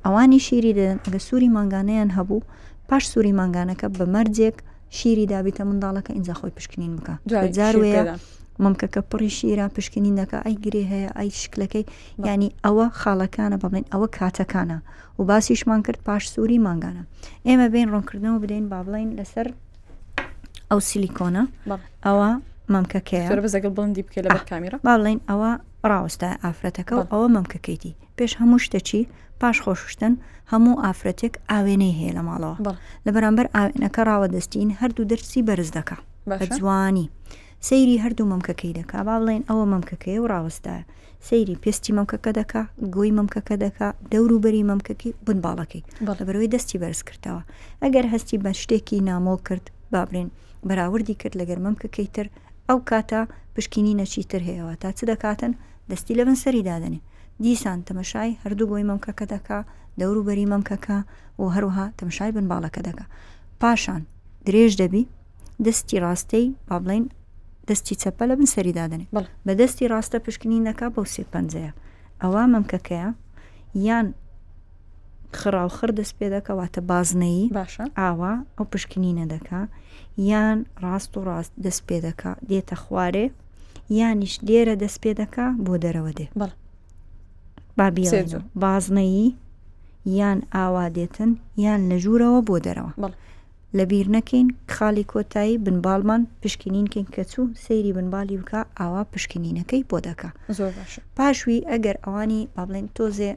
ئەوانی 0.05 0.41
شیری 0.47 0.73
دەدەن 0.79 0.99
ئەگە 1.05 1.21
سووری 1.29 1.49
مانگانەیان 1.57 2.11
هەبوو 2.17 2.41
پاش 2.89 3.03
سووری 3.13 3.33
مانگانەکە 3.41 3.87
بە 3.97 4.05
مەرجێک 4.15 4.57
شیری 4.99 5.27
دابیتە 5.33 5.63
منداڵەکە 5.69 6.11
ئینجا 6.17 6.35
خۆی 6.41 6.53
پشکنین 6.57 6.93
بکە 6.97 7.15
ممکە 8.61 8.87
کە 8.95 9.01
پڕی 9.11 9.31
شیرا 9.39 9.67
پشکنینەکە 9.77 10.39
ئەی 10.45 10.57
گرێ 10.65 10.83
هەیە 10.93 11.11
ئەی 11.19 11.31
شکلەکەی 11.43 11.85
ینی 12.29 12.51
ئەوە 12.65 12.87
خاڵەکانە 13.01 13.57
بڵێن 13.65 13.85
ئەوە 13.93 14.09
کاتەکانە 14.17 14.79
و 15.19 15.23
باسیشمان 15.29 15.81
کرد 15.87 15.99
پاش 16.07 16.23
سووری 16.35 16.59
ماگانە 16.69 17.03
ئێمە 17.49 17.67
بین 17.75 17.89
ڕۆنکردنەوە 17.95 18.39
بدەین 18.43 18.65
با 18.71 18.79
بڵین 18.87 19.11
لەسەر 19.19 19.47
ئەو 20.71 20.81
سیلیکۆنە 20.89 21.43
ئەوە 22.07 22.29
مامکەکەی 22.73 23.29
بزەگەڵ 23.45 23.73
بڵندی 23.77 24.03
بکە 24.07 24.21
لە 24.27 24.31
کامیرا 24.51 24.77
با 24.85 24.95
بڵین 24.99 25.21
ئەوە 25.31 25.51
ڕاوستە 25.91 26.31
ئافرەتەکە 26.45 26.93
و 26.99 27.03
ئەوە 27.13 27.29
مەمکەکەیتی 27.37 27.97
پێش 28.17 28.33
هەموو 28.41 28.63
شتەچی 28.67 29.01
پاش 29.41 29.57
خۆشتن 29.65 30.15
هەموو 30.53 30.81
ئافرەتێک 30.85 31.35
ئاوێنەی 31.51 31.95
هەیە 31.99 32.13
لە 32.17 32.23
ماڵەوە 32.29 32.57
لە 33.07 33.11
بەرامبەر 33.15 33.47
ئاوێنەکە 33.57 34.03
ڕاوە 34.09 34.27
دەستین 34.35 34.71
هەردوو 34.81 35.09
دەرسی 35.11 35.41
بەرز 35.47 35.71
دەکە 35.77 35.97
بە 36.29 36.35
جوانی. 36.59 37.09
سەیری 37.69 37.97
هەردوو 38.05 38.27
مەمکەکەی 38.33 38.73
دەکا 38.81 38.99
با 39.07 39.17
بڵێن 39.21 39.43
ئەوە 39.49 39.65
مەمکەکەی 39.73 40.19
و 40.23 40.27
ڕاوستایە 40.33 40.85
سەیری 41.29 41.57
پێستی 41.63 41.93
مەمکەکە 41.99 42.31
دەکا 42.41 42.63
گۆی 42.97 43.13
مەمکەکە 43.19 43.55
دەکا 43.65 43.89
دەوروبەری 44.13 44.63
مەمکەکی 44.71 45.11
بن 45.27 45.39
باڵەکەی 45.45 45.83
بەڵە 46.07 46.23
بەرەوەی 46.29 46.51
دەستی 46.55 46.79
بەرز 46.83 47.01
کردەوە 47.09 47.43
ئەگەر 47.83 48.07
هەستی 48.13 48.39
بە 48.45 48.51
شتێکی 48.63 48.99
نامۆ 49.09 49.35
کرد 49.47 49.65
بابرێن 49.93 50.29
بەراوردی 50.69 51.15
کرد 51.21 51.35
لەگەر 51.41 51.59
مەمکەکەی 51.67 52.09
تر 52.15 52.27
ئەو 52.69 52.79
کاتە 52.91 53.21
پشکینی 53.55 53.95
نەچی 54.01 54.23
تر 54.31 54.43
هەیەەوە 54.49 54.75
تا 54.83 54.89
چ 54.99 55.01
دەکاتن 55.11 55.53
دەستی 55.91 56.15
لە 56.19 56.23
بن 56.29 56.37
سەری 56.43 56.63
دادنێ 56.71 57.01
دیسان 57.45 57.79
تەمەشای 57.89 58.33
هەردوو 58.43 58.71
گۆی 58.73 58.87
مەمکەکە 58.91 59.25
دەکا 59.35 59.59
دەوروبەری 60.01 60.47
مەمکەکە 60.53 60.99
و 61.43 61.45
هەروها 61.55 61.87
تەمشای 61.99 62.31
بن 62.37 62.47
باڵەکە 62.51 62.81
دەکا 62.89 63.05
پاشان 63.61 64.03
درێژ 64.47 64.73
دەبی 64.81 65.05
دەستی 65.65 65.97
ڕاستەی 66.05 66.47
با 66.71 66.79
بڵین 66.87 67.05
دەستی 67.71 67.95
چەپە 68.03 68.25
لە 68.31 68.35
بن 68.39 68.45
سەری 68.55 68.73
دادنێ 68.79 69.07
بە 69.47 69.53
دەستی 69.61 69.89
ڕاستە 69.93 70.19
پشکنی 70.27 70.61
نەکا 70.69 70.87
بەو 70.95 71.07
سێ 71.15 71.23
پەنجەیە 71.33 71.73
ئەوە 72.23 72.43
مەمکەکەیە 72.55 73.09
یان 73.87 74.07
خراوخر 75.41 75.91
دەست 75.99 76.15
پێ 76.19 76.27
دەکەواتە 76.37 76.81
بازنەی 76.91 77.41
باشە 77.59 77.85
ئاوا 78.01 78.35
ئەو 78.57 78.67
پشکنینە 78.73 79.27
دەکا 79.35 79.61
یان 80.31 80.59
ڕاست 80.83 81.13
و 81.17 81.21
ڕاست 81.29 81.53
دەست 81.65 81.83
پێ 81.87 81.99
دەکا 82.07 82.33
دێتە 82.51 82.77
خوارێ 82.83 83.27
یانیش 83.99 84.35
لێرە 84.47 84.75
دەست 84.83 84.99
پێ 85.03 85.13
دەکا 85.21 85.47
بۆ 85.65 85.75
دەرەوە 85.85 86.13
دێ 86.19 86.27
بابی 87.79 88.07
بازنەی 88.63 89.25
یان 90.19 90.39
ئاوا 90.55 90.87
دێتن 90.97 91.31
یان 91.65 91.81
لە 91.91 91.97
ژوورەوە 92.03 92.41
بۆ 92.49 92.57
دەرەوە 92.67 92.93
لەبیر 93.79 94.07
نەکەین 94.17 94.49
خاڵی 94.75 95.05
کۆتایی 95.13 95.59
بنباڵمان 95.65 96.23
پشکنینکەین 96.43 97.07
کەچوو 97.15 97.45
سەیری 97.67 97.93
بنباڵی 97.97 98.37
بکە 98.41 98.61
ئاوا 98.79 99.03
پشکنینەکەی 99.13 99.83
بۆ 99.91 99.99
دەکە 100.07 100.29
پاشوی 101.17 101.59
ئەگەر 101.71 101.97
ئەوانی 102.05 102.41
با 102.55 102.63
بڵێن 102.69 102.87
تۆزێ 102.97 103.33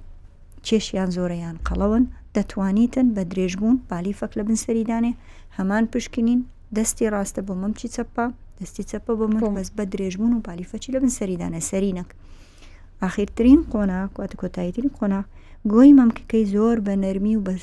کێشیان 0.65 1.09
زۆرەیان 1.17 1.55
قەڵەوەن 1.67 2.05
دەتوانیتن 2.35 3.07
بە 3.15 3.23
درێژبوون 3.31 3.77
بالیفەک 3.89 4.31
لە 4.37 4.43
بنسەریدانێ 4.47 5.11
هەمان 5.57 5.83
پشکنین 5.93 6.39
دەستی 6.75 7.07
ڕاستە 7.13 7.41
بۆ 7.47 7.53
مەمچی 7.61 7.87
چەپە 7.95 8.25
دەستی 8.59 8.83
چەپە 8.91 9.11
بۆ 9.19 9.25
من 9.33 9.41
بەس 9.57 9.69
بە 9.77 9.83
درێژبوون 9.93 10.31
و 10.33 10.39
بالیفەچی 10.47 10.91
لە 10.95 10.99
بنسەریدانە 11.03 11.59
سەرینەک 11.69 12.09
ئاخیرترین 13.01 13.61
قۆناک 13.71 14.11
واتە 14.19 14.35
کۆتاییترین 14.41 14.91
قۆناق 14.97 15.25
گۆی 15.73 15.91
مەمکەکەی 15.99 16.45
زۆر 16.53 16.77
بە 16.85 16.93
نەرمی 17.03 17.35
و 17.37 17.41
بە 17.47 17.53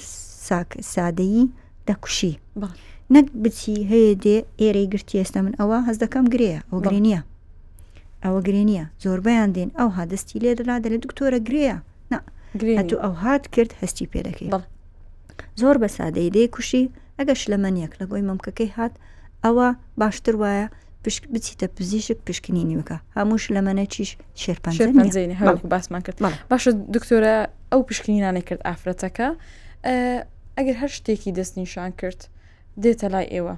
سادەیی 0.94 1.46
دەکوشی 1.88 2.32
نەک 3.14 3.26
بچی 3.42 3.76
هەیە 3.90 4.12
دێ 4.24 4.36
ئێرەی 4.60 4.86
گرتی 4.92 5.16
ئێستا 5.22 5.40
من 5.44 5.54
ئەوە 5.60 5.78
هەز 5.86 5.96
دەکەم 6.04 6.24
گرەیە 6.34 6.60
ئەو 6.70 6.78
گرێنە 6.86 7.20
ئەوە 8.24 8.40
گرێنە 8.48 8.82
زۆربیان 9.04 9.50
دێن 9.56 9.70
ئەو 9.78 9.88
ها 9.96 10.04
دەستی 10.10 10.38
لێ 10.42 10.52
دەلا 10.58 10.76
دەلێ 10.84 10.98
دکتۆرە 11.04 11.38
گرەیە 11.48 11.76
تو 12.90 12.96
ئەو 13.04 13.14
هات 13.24 13.44
کرد 13.54 13.70
هەستی 13.80 14.06
پێ 14.12 14.20
دەکەی 14.28 14.48
زۆر 15.60 15.76
بە 15.82 15.88
سادەی 15.96 16.30
دێ 16.34 16.42
کوشی 16.54 16.84
ئەگەش 17.18 17.42
لە 17.52 17.56
منەک 17.64 17.92
لە 18.00 18.04
بۆی 18.10 18.22
مەمکەکەی 18.30 18.70
هات 18.76 18.92
ئەوە 19.44 19.68
باشتر 20.00 20.34
وایە 20.42 20.66
پشک 21.04 21.24
بچیتە 21.32 21.66
پزیشک 21.76 22.18
پشکنینی 22.26 22.76
بکە 22.80 22.96
هەمووش 23.16 23.44
لە 23.56 23.60
منە 23.66 23.84
چیش 23.94 24.10
شێرپەنجینی 24.42 25.06
باسمان 25.72 26.00
کرد 26.06 26.18
باشە 26.52 26.70
دکتۆرە 26.94 27.34
ئەو 27.72 27.80
پشکنینانەی 27.88 28.44
کرد 28.48 28.60
ئافرەتەکە 28.68 29.26
ئەگەر 30.58 30.76
هەر 30.82 30.90
شتێکی 30.98 31.32
دەستنیشان 31.38 31.90
کرد 32.00 32.20
دێتە 32.82 33.04
لای 33.14 33.26
ئێوە 33.34 33.54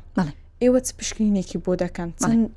ئێوە 0.62 0.80
چ 0.86 0.88
پشکنینێکی 0.98 1.58
بۆ 1.64 1.72
دەکەن 1.84 2.08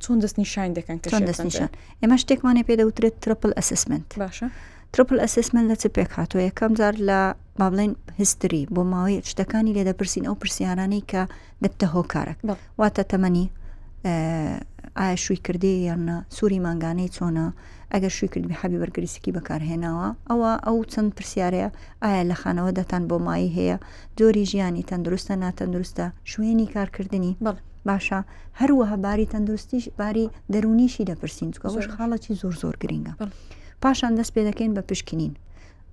چۆن 0.03 0.17
دەستنیشان 0.23 0.69
دەکەن 0.79 0.97
کە 1.03 1.07
دەستنیشان 1.29 1.69
ئێمە 2.01 2.17
شتێکمانێ 2.23 2.63
پێدەوترێت 2.69 3.15
ترپل 3.23 3.51
ئەسسمنت 3.59 4.07
باشە 4.23 4.47
ترپل 4.93 5.17
ئەسسمنت 5.25 5.65
لە 5.71 5.75
چ 5.81 5.83
پێک 5.97 6.09
هاتووە 6.19 6.41
یەکەم 6.49 6.71
جار 6.79 6.95
لە 7.09 7.19
با 7.59 7.67
بڵێن 7.71 7.91
هستری 8.19 8.63
بۆ 8.75 8.81
ماوەی 8.91 9.21
شتەکانی 9.31 9.73
لێ 9.77 9.83
دەپرسین 9.89 10.23
ئەو 10.27 10.35
پرسیارانەی 10.41 11.03
کە 11.11 11.21
دەبتە 11.63 11.87
هۆکارک 11.93 12.37
واتە 12.79 13.03
تەمەنی 13.11 13.45
ئایا 14.99 15.15
شووی 15.23 15.39
کردی 15.45 15.73
یانە 15.89 16.15
سووری 16.35 16.59
مانگانەی 16.65 17.09
چۆنە 17.15 17.45
ئەگەر 17.93 18.11
شوکرد 18.19 18.45
حەبی 18.61 18.77
بەرگریسکی 18.81 19.31
بەکارهێناوە 19.37 20.07
ئەوە 20.29 20.51
ئەو 20.65 20.77
چەند 20.93 21.09
پرسیارەیە 21.17 21.69
ئایا 22.03 22.23
لە 22.31 22.35
خانەوە 22.41 22.71
دەتان 22.79 23.03
بۆ 23.09 23.17
مایی 23.27 23.53
هەیە 23.57 23.77
جۆری 24.17 24.43
ژیانی 24.51 24.87
تەندروستە 24.89 25.33
ناتەندروستە 25.43 26.05
شوێنی 26.31 26.67
کارکردنی 26.75 27.37
بڵ 27.45 27.55
باشە 27.89 28.19
هەروەها 28.59 28.97
باری 29.05 29.25
تەندروستیش 29.33 29.83
باری 29.99 30.25
دەرونیشی 30.53 31.07
دەپرسین 31.09 31.49
چکەوەش 31.55 31.87
خاڵەی 31.95 32.33
زۆر 32.41 32.55
زۆر 32.61 32.75
گرنگە 32.81 33.13
پاشان 33.83 34.13
دەست 34.19 34.31
پێ 34.35 34.41
دەکەین 34.49 34.71
بە 34.77 34.81
پشکنین 34.89 35.33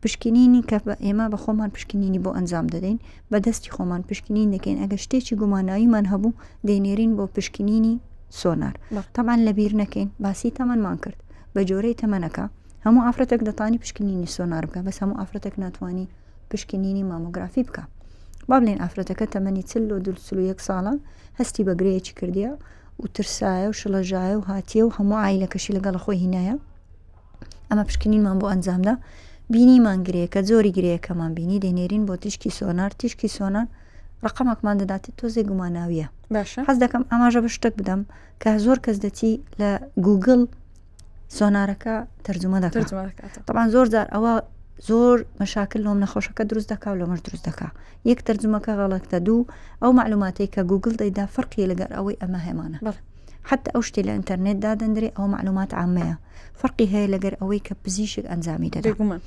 پشکنینی 0.03 0.63
کە 0.69 0.79
ئێمە 1.07 1.27
بە 1.33 1.39
خۆمان 1.45 1.71
پشکنینی 1.77 2.21
بۆ 2.25 2.31
ئەنجام 2.37 2.67
دەدەین 2.75 2.99
بە 3.31 3.39
دەستی 3.47 3.71
خۆمان 3.77 4.03
پشکنین 4.09 4.49
دەکەین 4.55 4.79
ئەگە 4.83 4.97
شتێکی 5.05 5.35
گوماناییمان 5.41 6.07
هەبوو 6.13 6.39
دەینێرین 6.69 7.13
بۆ 7.19 7.25
پشکنینی 7.37 7.95
سۆنار 8.41 8.75
تەمان 9.17 9.39
لەبییر 9.47 9.73
نەکەین 9.83 10.09
باسی 10.25 10.51
تەمەمان 10.57 10.97
کرد 11.05 11.19
بە 11.55 11.63
جۆرەی 11.71 11.99
تەمەنەکە 12.03 12.45
هەموو 12.85 13.05
ئافرەتێک 13.07 13.41
دەتانی 13.49 13.79
پشکنینی 13.83 14.29
سۆنار 14.37 14.65
بکە 14.69 14.81
بەس 14.87 14.97
هەموو 15.03 15.17
ئافرەتێک 15.21 15.55
ناتوانانی 15.63 16.07
پشکنینی 16.51 17.03
مامۆگرافی 17.11 17.63
بکە 17.69 17.85
با 18.49 18.57
بڵێن 18.63 18.79
ئافرەتەکە 18.83 19.27
تەمەنی 19.35 19.63
چل 19.71 19.85
و 19.97 20.01
دو 20.07 20.13
یەک 20.51 20.61
ساڵە 20.67 20.95
هەستی 21.39 21.63
بە 21.69 21.73
گرەیەکی 21.81 22.15
کردیە 22.19 22.51
و 23.01 23.05
ترسایە 23.15 23.67
و 23.71 23.75
شڵەژایە 23.81 24.37
و 24.39 24.43
هاتیە 24.51 24.83
و 24.87 24.91
هەموو 24.97 25.23
ئایلەکەشی 25.25 25.73
لەگەڵ 25.77 25.97
خۆی 26.03 26.19
هینایە 26.25 26.57
ئەمە 27.69 27.85
پشکنینمان 27.89 28.37
بۆ 28.41 28.47
ئەنجامدا 28.53 28.95
بینیمان 29.53 29.99
گرەیەەکە 30.07 30.41
زۆری 30.51 30.73
گرەیەکەمان 30.79 31.31
بینی 31.39 31.59
دێنێرین 31.65 32.03
بۆ 32.09 32.15
تیشکی 32.23 32.51
سۆنار 32.59 32.91
تیشکی 33.01 33.31
سۆنار 33.37 33.67
ڕقەمەکمان 34.25 34.77
دەداتێت 34.81 35.15
تۆزێ 35.21 35.43
گومانناویە 35.49 36.09
حەز 36.69 36.79
دەکەم 36.85 37.03
ئاماژە 37.11 37.41
بە 37.45 37.51
شتێک 37.57 37.75
بدەم 37.81 38.01
کە 38.43 38.49
زۆر 38.65 38.79
کەس 38.85 38.97
دەچی 39.05 39.33
لە 39.61 39.71
گوگل 40.07 40.43
سۆنارەکە 41.39 41.95
تەرجمە 42.27 42.59
دەکات 42.65 42.93
طبعا 43.49 43.65
زۆر 43.75 43.87
جار 43.95 44.07
ئەوە 44.15 44.33
زۆر 44.89 45.17
مەشاکل 45.41 45.81
لۆم 45.87 45.99
نەخۆشەکە 46.05 46.43
دروست 46.51 46.69
دەکا 46.73 46.89
و 46.93 46.97
لەمەش 47.01 47.21
دروست 47.27 47.45
دەکا 47.49 47.69
یەک 48.11 48.21
تەرجمەکە 48.29 48.73
غەڵەتە 48.79 49.19
دوو 49.27 49.41
ئەو 49.83 49.91
معلوماتی 49.99 50.49
کە 50.55 50.61
گوگل 50.71 50.95
دەیدا 51.03 51.25
فەرقی 51.35 51.65
لەگەر 51.71 51.91
ئەوەی 51.97 52.17
ئەمە 52.23 52.41
هێمانە 52.47 52.79
حتى 53.51 53.69
ئەو 53.75 53.83
شتی 53.89 54.03
لە 54.07 54.13
ئینتەرنێتدا 54.17 54.73
دەندرێ 54.81 55.09
ئەو 55.17 55.27
معلومات 55.35 55.71
عامەیە 55.81 56.17
فەرقی 56.61 56.87
هەیە 56.93 57.09
لەگەر 57.15 57.35
ئەوەی 57.41 57.61
کە 57.67 57.73
پزیشک 57.83 58.25
ئەنجامی 58.31 58.71
دەدەگومە 58.75 59.19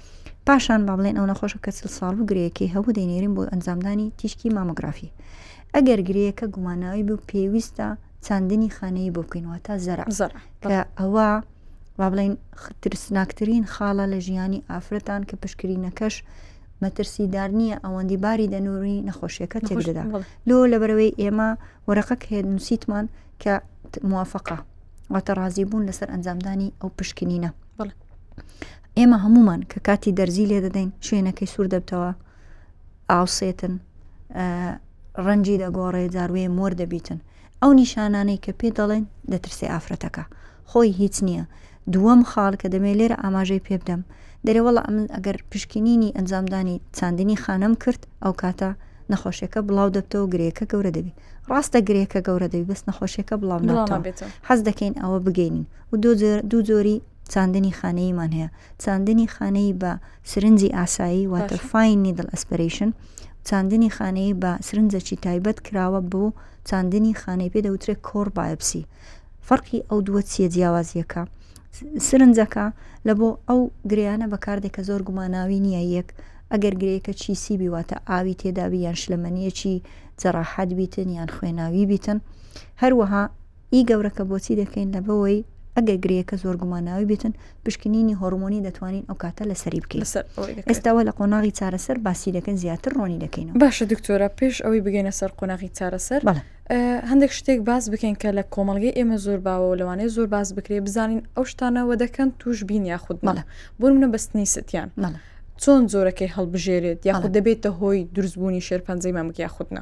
پاشان 0.47 0.81
با 0.87 0.93
بڵێن 0.97 1.15
ئەو 1.19 1.27
نەخۆشەکە 1.31 1.71
سل 1.77 1.89
ساڵ 1.97 2.13
و 2.19 2.27
گرەیەکی 2.29 2.71
هەبوو 2.73 2.95
دەینێرین 2.97 3.33
بۆ 3.37 3.41
ئەنجامدانی 3.51 4.07
تیشکی 4.19 4.49
مامۆگرافی 4.55 5.09
ئەگەر 5.75 5.99
گرەیەکە 6.07 6.45
گومانەوەی 6.55 7.03
بوو 7.07 7.25
پێویستە 7.29 7.87
چاندنی 8.25 8.69
خانەیە 8.77 9.11
بۆ 9.15 9.21
بکەینەوە 9.25 9.57
تا 9.65 9.73
زەرع 9.85 10.07
کە 10.63 10.75
ئەوە 10.99 11.27
با 11.97 12.09
بڵین 12.09 12.35
ترسناکترین 12.81 13.65
خاڵە 13.75 14.05
لە 14.13 14.19
ژیانی 14.27 14.63
ئافرەتان 14.71 15.21
کە 15.29 15.35
پشکرینەکەش 15.43 16.15
مەترسیدار 16.83 17.49
نییە 17.59 17.77
ئەوەندی 17.85 18.17
باری 18.23 18.51
دەنووری 18.53 19.03
نەخۆشیەکە 19.09 19.59
تێدەدا 19.67 20.03
لۆ 20.49 20.57
لە 20.71 20.77
بەرەوەی 20.81 21.15
ئێمە 21.21 21.49
وەرەقەک 21.87 22.21
هەیە 22.29 22.41
نووسیتمان 22.51 23.05
کە 23.41 23.53
موافقە 24.09 24.57
واتە 25.13 25.31
ڕازی 25.39 25.65
بوون 25.69 25.83
لەسەر 25.89 26.07
ئەنجامدانی 26.13 26.73
ئەو 26.81 26.89
پشکنینە 26.97 27.51
ئێمە 28.97 29.17
هەمومان 29.25 29.61
کە 29.71 29.77
کاتی 29.87 30.11
دەرزی 30.19 30.45
لێ 30.51 30.59
دەدەین 30.65 30.89
شوێنەکەی 31.07 31.49
سوور 31.53 31.67
دەبتەوە 31.73 32.11
ئاوسێتن 33.11 33.73
ڕەنجی 35.25 35.57
دەگۆڕێ 35.63 36.03
جاروێ 36.15 36.45
مۆر 36.57 36.71
دەبیتن 36.79 37.19
ئەو 37.61 37.71
نیشانانەی 37.81 38.39
کە 38.45 38.51
پێ 38.59 38.69
دەڵێن 38.79 39.05
دەترسێ 39.31 39.67
ئافرەتەکە 39.73 40.23
خۆی 40.71 40.91
هیچ 41.01 41.17
نییە 41.27 41.45
دووەم 41.93 42.21
خاڵ 42.31 42.53
کە 42.61 42.67
دەمێت 42.73 42.95
لێرە 42.99 43.17
ئاماژەی 43.23 43.61
پێ 43.65 43.75
بدەم 43.81 44.01
دەرێوەڵە 44.45 44.81
ئەمن 44.87 45.05
ئەگەر 45.15 45.37
پشکنینی 45.51 46.13
ئەنجامدانی 46.17 46.75
چاندنی 46.97 47.37
خانم 47.43 47.73
کرد 47.83 48.01
ئەو 48.23 48.33
کاتە 48.41 48.69
نەخۆشیەکە 49.11 49.59
بڵاو 49.67 49.89
دەبتەوە 49.95 50.27
گرێکە 50.33 50.65
گەورە 50.71 50.91
دەبی 50.97 51.13
ڕاستە 51.49 51.79
گرێکە 51.87 52.19
گەورە 52.27 52.47
دەبی 52.53 52.67
بەس 52.71 52.81
نەخۆشیەکە 52.89 53.35
بڵاو 53.41 53.61
حەز 54.47 54.59
دەکەین 54.67 54.93
ئەوە 55.01 55.19
بگەینین 55.25 55.65
و 55.91 55.95
دوو 56.49 56.61
جۆری 56.69 56.97
چاندنی 57.33 57.73
خانەیمان 57.79 58.31
هەیە 58.37 58.49
چاندنی 58.83 59.27
خانەی 59.35 59.71
بە 59.81 59.91
سرنجی 60.31 60.69
ئاسایی 60.77 61.27
واتە 61.33 61.57
فینی 61.71 62.13
دڵ 62.17 62.27
ئەسپریشن 62.33 62.89
چاندنی 63.47 63.89
خانەی 63.97 64.35
بە 64.41 64.51
سرنجەکی 64.67 65.17
تایبەت 65.25 65.57
کراوە 65.65 66.01
بۆ 66.11 66.23
چاندنی 66.69 67.13
خانەی 67.21 67.51
پێ 67.53 67.59
دەوترێت 67.65 67.99
کۆر 68.07 68.27
باەپسی 68.37 68.83
فەرقی 69.47 69.79
ئەو 69.89 69.99
دووە 70.07 70.21
چیە 70.31 70.47
جیاوازیەکە 70.53 71.23
سرنجەکە 72.07 72.65
لە 73.07 73.13
بۆ 73.19 73.29
ئەو 73.47 73.61
گریانە 73.91 74.27
بەکاردێک 74.33 74.73
کە 74.75 74.81
زۆر 74.89 75.01
گومانناوی 75.07 75.63
نییە 75.67 75.83
یەک 75.97 76.09
ئەگەر 76.51 76.73
گرەیەکە 76.81 77.13
چی 77.21 77.33
سیبی 77.43 77.71
واتە 77.73 77.97
ئاوی 78.09 78.37
تێداوی 78.41 78.83
یان 78.87 78.97
شلەمەنیەکی 79.01 79.83
جەراحات 80.21 80.69
بیتن 80.79 81.09
یان 81.17 81.29
خوێناوی 81.35 81.83
بیتن 81.91 82.17
هەروەها 82.81 83.23
ئی 83.73 83.81
گەورەکە 83.89 84.23
بۆچی 84.29 84.57
دەکەین 84.61 84.89
لە 84.95 85.01
بەوەی 85.07 85.39
ئەگە 85.77 85.95
گرەیەکە 86.03 86.35
زۆر 86.43 86.55
گومانناوی 86.61 87.05
بێتن 87.11 87.33
پشکنینی 87.65 88.15
هۆرمۆنی 88.21 88.59
دەتوانین 88.67 89.03
ئەو 89.09 89.15
کاتە 89.23 89.43
لەسەری 89.51 89.79
بکەین 89.83 90.03
ئێستاوە 90.69 91.01
لە 91.07 91.11
قۆناغی 91.19 91.51
چارەسەر 91.59 91.97
باسی 92.05 92.31
دەکەن 92.37 92.55
زیاتر 92.63 92.91
ڕۆنی 92.99 93.19
دەکەین 93.25 93.47
باشە 93.61 93.83
دکتۆرە 93.91 94.29
پێش 94.39 94.55
ئەوەی 94.65 94.81
بگەینە 94.85 95.13
سەر 95.19 95.29
قۆناغی 95.39 95.69
چارەسەر 95.77 96.19
بەڵە 96.27 96.43
هەندێک 97.11 97.31
شتێک 97.39 97.59
باز 97.69 97.83
بکەین 97.93 98.15
کە 98.21 98.29
لە 98.37 98.43
کۆمەلگەی 98.53 98.93
ئێمە 98.97 99.17
زۆر 99.25 99.39
باوە 99.45 99.67
و 99.71 99.75
لەوانەیە 99.79 100.09
زۆر 100.15 100.27
باز 100.35 100.47
بکرێ 100.57 100.77
بزانین 100.87 101.21
ئەو 101.35 101.43
شتانەوە 101.51 101.95
دەکەن 102.03 102.29
توش 102.39 102.57
بین 102.69 102.83
یا 102.91 102.97
خودت 103.05 103.21
مەڵە 103.27 103.43
بۆ 103.79 103.85
منە 103.93 104.07
بەستنی 104.13 104.47
ستیان 104.55 104.89
مەڵە 105.03 105.19
چۆن 105.61 105.81
زۆرەکەی 105.93 106.29
هەڵبژێرێت 106.35 106.99
یاخود 107.09 107.31
دەبێتە 107.37 107.69
هۆی 107.79 107.99
دروستبوونی 108.15 108.61
شێر 108.67 108.81
پەنجەی 108.87 109.13
مامک 109.17 109.37
یاخودنا 109.45 109.81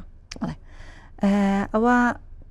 ئەوە 1.74 1.96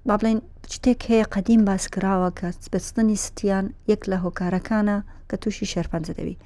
با 0.08 0.18
بڵێن 0.22 0.40
شتێک 0.74 1.02
هەیە 1.12 1.26
قەدیم 1.34 1.62
باس 1.70 1.86
کراوە 1.94 2.30
کە 2.40 2.48
بستنی 2.74 3.18
ستیان 3.28 3.66
یەک 3.92 4.02
لە 4.12 4.18
هۆکارەکانە 4.24 4.98
کە 5.30 5.36
تووشی 5.42 5.70
شەرپەنجە 5.74 6.14
دەبی 6.20 6.38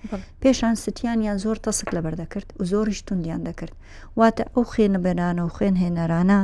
پێشان 0.41 0.75
ستیانیان 0.83 1.37
زۆر 1.43 1.57
تەسک 1.65 1.89
لەبەر 1.95 2.13
دەکرد 2.21 2.47
و 2.59 2.63
زۆریش 2.71 2.99
توندیان 3.07 3.41
دەکرد 3.49 3.73
واتە 4.19 4.43
ئەو 4.55 4.65
خێنە 4.73 4.99
بێنانە 5.05 5.41
و 5.45 5.53
خوێن 5.55 5.75
هێنەرانە 5.83 6.39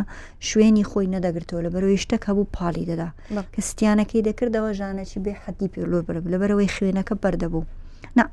شوێنی 0.49 0.88
خۆی 0.91 1.12
نەدەگرتەوە 1.15 1.62
لە 1.65 1.69
بەرەوەی 1.73 2.01
شتەک 2.04 2.23
هەبوو 2.30 2.51
پاڵی 2.56 2.86
دەدا 2.91 3.10
کە 3.54 3.62
ستیانەکەی 3.69 4.25
دەکردەوە 4.30 4.69
ژانەی 4.80 5.21
بێ 5.25 5.34
حەدی 5.43 5.67
پێلۆ 5.73 5.99
بەر 6.08 6.17
لەبەرەوەی 6.34 6.73
خوێنەکە 6.75 7.15
بەردەبوو 7.23 7.63
نا 8.18 8.26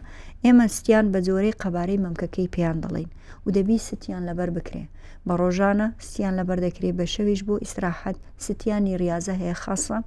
ئێمە 0.45 0.67
ستیان 0.77 1.07
بە 1.13 1.19
جۆرەی 1.27 1.59
قەبارەی 1.63 2.03
مەمکەکەی 2.05 2.53
پێیان 2.55 2.79
دەڵین 2.85 3.09
و 3.45 3.49
دەبی 3.57 3.79
ستیان 3.89 4.23
لەبەر 4.29 4.51
بکرێ 4.57 4.85
بە 5.27 5.33
ڕۆژانە 5.41 5.89
ستیان 6.07 6.35
لەبەر 6.39 6.59
دەکرێ 6.67 6.91
بە 6.99 7.05
شەویش 7.15 7.41
بۆ 7.47 7.55
ئیسراحەت 7.65 8.17
ستیانی 8.45 8.99
ریاضە 9.03 9.35
هەیە 9.43 9.57
خاصە 9.63 9.99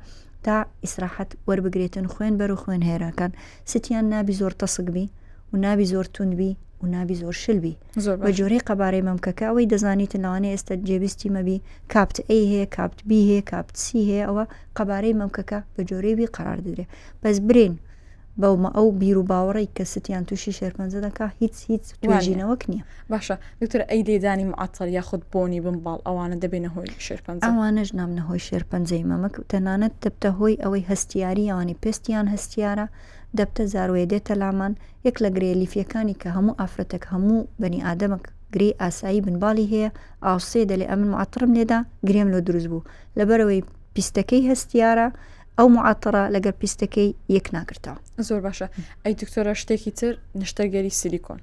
تا 0.46 0.58
ئیسراحەت 0.84 1.30
وەربگرێتن 1.50 2.06
خوێن 2.14 2.34
بەر 2.40 2.52
و 2.54 2.62
خوێن 2.64 2.82
هێراکان 2.90 3.32
ستیان 3.72 4.06
نابی 4.14 4.34
زۆر 4.42 4.54
تەسقبی 4.62 5.06
و 5.52 5.58
نابی 5.64 5.86
زۆر 5.94 6.08
تونبی 6.16 6.52
و 6.82 6.86
نابی 6.94 7.16
زۆر 7.22 7.36
شلبی 7.44 7.74
بە 8.26 8.32
جۆرەی 8.38 8.66
قەبارەی 8.70 9.06
مەمکەکە 9.10 9.46
ئەوەی 9.50 9.68
دەزانیت 9.74 10.14
لەوانێ 10.24 10.50
ئێستا 10.54 10.76
جێبیستی 10.88 11.30
مەبی 11.36 11.58
کاپت 11.94 12.18
ئەی 12.30 12.46
هەیە 12.52 12.66
کاپت 12.76 13.00
بی 13.10 13.20
هەیە 13.30 13.42
کاپسی 13.52 14.02
هەیە 14.10 14.24
ئەوە 14.28 14.44
قەبارەی 14.78 15.18
مەمکەکە 15.22 15.60
بە 15.74 15.82
جۆرەیبی 15.90 16.28
قرار 16.38 16.58
دەدرێ 16.66 16.86
بەس 17.24 17.38
برین 17.48 17.76
بەومە 18.42 18.70
ئەو 18.78 18.88
بیر 19.02 19.16
و 19.20 19.24
باوەڕی 19.32 19.68
کە 19.76 19.84
ستیان 19.94 20.24
تووشی 20.28 20.52
شێرپەنجە 20.60 21.00
دەکا 21.08 21.26
هیچ 21.40 21.56
هیچ 21.70 21.86
توێژینەوەک 22.02 22.62
نییە 22.72 22.84
باشە 23.12 23.36
دکتۆر 23.62 23.82
ئەی 23.90 24.02
دەیدانی 24.10 24.46
معاتەر 24.52 24.88
یاخود 24.98 25.22
بۆنی 25.34 25.60
بمباڵ 25.66 26.00
ئەوانە 26.08 26.38
دەبێنە 26.44 26.70
هۆی 26.76 26.92
شێرپەنج 27.06 27.40
ئەوانەش 27.48 27.90
نامنە 28.00 28.22
هۆی 28.28 28.46
شێرپەنجەی 28.48 29.04
مەمەک 29.12 29.36
تەنانەت 29.52 29.94
دەبتە 30.04 30.30
هۆی 30.40 30.60
ئەوەی 30.64 30.88
هەستیاری 30.92 31.50
ئەوانی 31.50 31.80
پێستیان 31.84 32.26
هەستیارە 32.34 32.86
دەبتە 33.38 33.64
زارۆێ 33.74 34.04
دێتە 34.12 34.34
لامان 34.42 34.74
یەک 35.08 35.16
لە 35.24 35.30
گرێلیفیەکانی 35.36 36.20
کە 36.22 36.28
هەموو 36.36 36.58
ئافرەتێک 36.60 37.04
هەموو 37.12 37.48
بەنی 37.62 37.84
ئادەمەک 37.88 38.24
گری 38.56 38.70
ئاسایی 38.82 39.22
بنباڵی 39.26 39.68
هەیە 39.74 39.90
ئاوسێ 40.26 40.62
دەلێ 40.72 40.86
ئەمن 40.92 41.08
معاترم 41.14 41.52
لێدا 41.58 41.80
گرێم 42.08 42.28
لۆ 42.34 42.40
دروست 42.48 42.68
بوو 42.72 42.88
لەبەرەوەی 43.18 43.62
پیستەکەی 43.96 44.44
هەستیارە 44.52 45.08
ئەو 45.60 45.68
معاتڕە 45.76 46.24
لەگەر 46.36 46.54
پیسەکەی 46.62 47.10
یەک 47.38 47.48
ناکردەوە 47.56 47.98
زۆر 48.28 48.40
باشە 48.46 48.68
ئەی 49.04 49.14
دکتۆرە 49.22 49.54
شتێکی 49.62 49.92
تر 50.00 50.14
نشتەرگەری 50.42 50.94
سیلیکۆن 51.00 51.40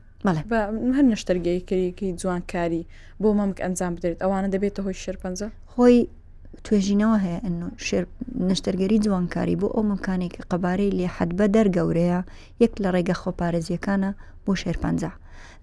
هەر 0.96 1.07
نشتەرگەیکردێکی 1.12 2.09
جوانکاری 2.20 2.83
بۆ 3.22 3.29
مامک 3.38 3.59
ئەنجام 3.64 3.92
بدرێت 3.96 4.18
ئەوانە 4.25 4.48
دەبێتە 4.55 4.81
هۆی 4.87 4.98
شێرپەنج 5.05 5.38
خۆی 5.72 5.98
توێژینەوە 6.64 7.16
هەیە 7.25 7.38
نشتەرگەری 8.48 8.98
جوانکاری 9.05 9.57
بۆ 9.61 9.68
ئەو 9.75 9.83
مکانێکی 9.92 10.44
قەبارەی 10.51 10.94
لێ 10.98 11.09
حەدبە 11.16 11.46
دەرگەورەیە 11.57 12.20
یەک 12.62 12.72
لە 12.83 12.88
ڕێگە 12.94 13.14
خۆپارێزیەکانە 13.22 14.11
بۆ 14.44 14.53
شێرپەنج 14.62 15.03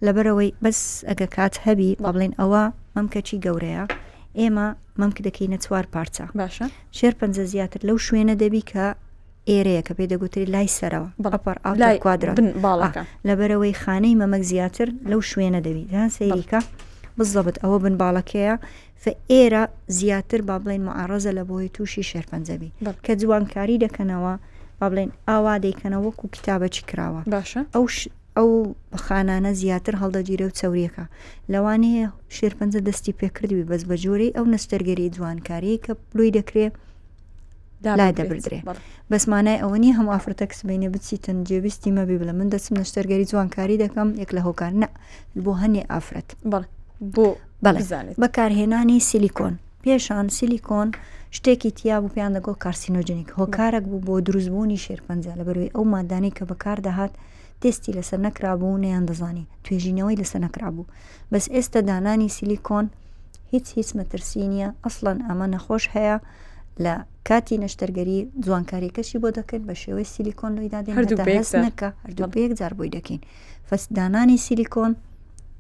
لەبەرەوەی 0.05 0.55
بەس 0.63 0.79
ئەگە 1.09 1.27
کات 1.35 1.53
هەبی 1.65 1.89
با 2.03 2.09
بڵێن 2.13 2.33
ئەوە 2.39 2.63
مەمکەچی 2.95 3.37
گەورەیە 3.45 3.83
ئێمە 4.41 4.67
مەمک 4.99 5.17
دەکەینە 5.27 5.57
چوار 5.65 5.85
پارچە 5.93 6.25
باشە 6.41 6.65
شێر 6.97 7.13
پ 7.19 7.21
زیاتر 7.53 7.79
لەو 7.89 7.97
شوێنە 8.07 8.33
دەبی 8.41 8.63
کە 8.71 8.85
ئێرەیە 9.51 9.81
کە 9.87 9.93
پێدەگوتری 9.99 10.47
لای 10.55 10.69
سەرەوە 10.77 11.09
بەڵپەر 11.23 11.57
ئاوادرا 11.65 12.33
باڵەکە 12.65 13.01
لەبەرەوەی 13.29 13.75
خانەی 13.81 14.15
مەمەک 14.21 14.43
زیاتر 14.51 14.87
لەو 15.11 15.21
شوێنە 15.31 15.59
دەبی 15.67 15.85
دان 15.93 16.09
سەیریکە 16.17 16.59
بزەبت 17.17 17.57
ئەوە 17.63 17.77
بن 17.83 17.95
باڵەکەیە 18.01 18.55
ف 19.03 19.05
ئێرە 19.31 19.63
زیاتر 19.97 20.39
با 20.47 20.55
بڵێن 20.63 20.81
معڕزە 20.87 21.31
لە 21.37 21.43
بۆی 21.49 21.69
تووشی 21.75 22.07
شێرپەنجەبی 22.09 22.71
کە 23.05 23.13
جوانکاری 23.21 23.81
دەکەنەوە 23.85 24.33
با 24.79 24.87
بڵێن 24.91 25.09
ئاوا 25.29 25.55
دەیکەنەوە 25.65 26.03
وەکو 26.07 26.25
کتابە 26.35 26.67
چی 26.75 26.81
کراوە 26.89 27.21
باشە 27.33 27.61
ئەو 27.75 27.85
ئەو 28.39 28.49
خانانە 29.05 29.51
زیاتر 29.61 29.93
هەڵدەگیرە 30.01 30.43
و 30.47 30.55
چاوریەکە 30.59 31.05
لەوانەیە 31.53 32.05
شێرپەنجە 32.37 32.79
دەستی 32.87 33.13
پێکردوی 33.19 33.67
بەس 33.69 33.81
بە 33.89 33.95
جۆرەی 34.03 34.31
ئەو 34.37 34.45
نەستەرگەری 34.53 35.11
جوانکاری 35.15 35.73
کە 35.83 35.91
بلوی 36.09 36.33
دەکرێت 36.37 36.73
لای 37.99 38.13
دەبدرێ 38.19 38.59
بەسمانای 39.11 39.59
ئەوە 39.63 39.77
نی 39.83 39.91
هەموو 39.97 40.13
ئافرەتە 40.15 40.45
کسبینە 40.51 40.89
بچی 40.93 41.17
تەنجێویستی 41.25 41.91
مەبی 41.97 42.17
بڵە 42.19 42.33
من 42.39 42.47
دەچم 42.53 42.73
نەشتەرگەری 42.81 43.29
جوانکاری 43.31 43.75
دەکەم 43.83 44.09
یەک 44.21 44.31
لە 44.37 44.41
هۆکار 44.47 44.71
نە 44.81 44.87
بۆ 45.43 45.51
هەنێ 45.61 45.83
ئافرەت 45.91 46.29
بۆ 46.51 46.59
بەڵێ 47.63 47.83
بەکارهێنانی 48.21 48.97
سیلیکۆن 49.09 49.53
پێشان 49.83 50.25
سیلیکۆن 50.37 50.89
شتێکی 51.35 51.71
تیا 51.77 51.95
بوو 52.01 52.13
پێیان 52.15 52.33
دەگۆ 52.37 52.53
کارسینۆجنیک 52.63 53.29
هۆکارێک 53.39 53.83
بوو 53.91 54.03
بۆ 54.07 54.15
دروستبوونی 54.27 54.81
شێرپەنجە 54.85 55.33
لە 55.39 55.43
بەروی 55.47 55.73
ئەو 55.75 55.83
مادانی 55.93 56.31
کە 56.37 56.43
بەکاردەهات 56.49 57.13
تستی 57.63 57.91
لەسەر 57.97 58.19
نەکرابوو 58.27 58.77
نەیان 58.83 59.05
دەزانی 59.09 59.45
توێژینەوەی 59.65 60.19
لەسەر 60.21 60.39
نەکرابوو 60.47 60.89
بەس 61.31 61.45
ئێستا 61.55 61.79
دانانی 61.89 62.29
سیلیکۆن 62.37 62.85
هیچ 63.53 63.65
هیچ 63.77 63.89
مەترسی 63.99 64.45
نییە 64.53 64.69
ئەسڵەن 64.83 65.17
ئەمە 65.27 65.47
نەخۆش 65.53 65.83
هەیە 65.95 66.15
لە 66.83 66.93
کاتی 67.27 67.57
نەشتەرگەری 67.63 68.19
جوانکاریەکەشی 68.45 69.17
بۆ 69.23 69.29
دەکرد 69.37 69.63
بە 69.69 69.75
شێوەی 69.81 70.07
سیلیکۆن 70.13 70.51
لۆی 70.57 70.69
دادەکە 70.73 70.97
هەردوو 72.05 72.27
بەیەک 72.35 72.51
جار 72.59 72.73
بۆی 72.77 72.93
دەکەین 72.97 73.21
فەسدانانی 73.69 74.37
سیلیکۆن 74.45 74.91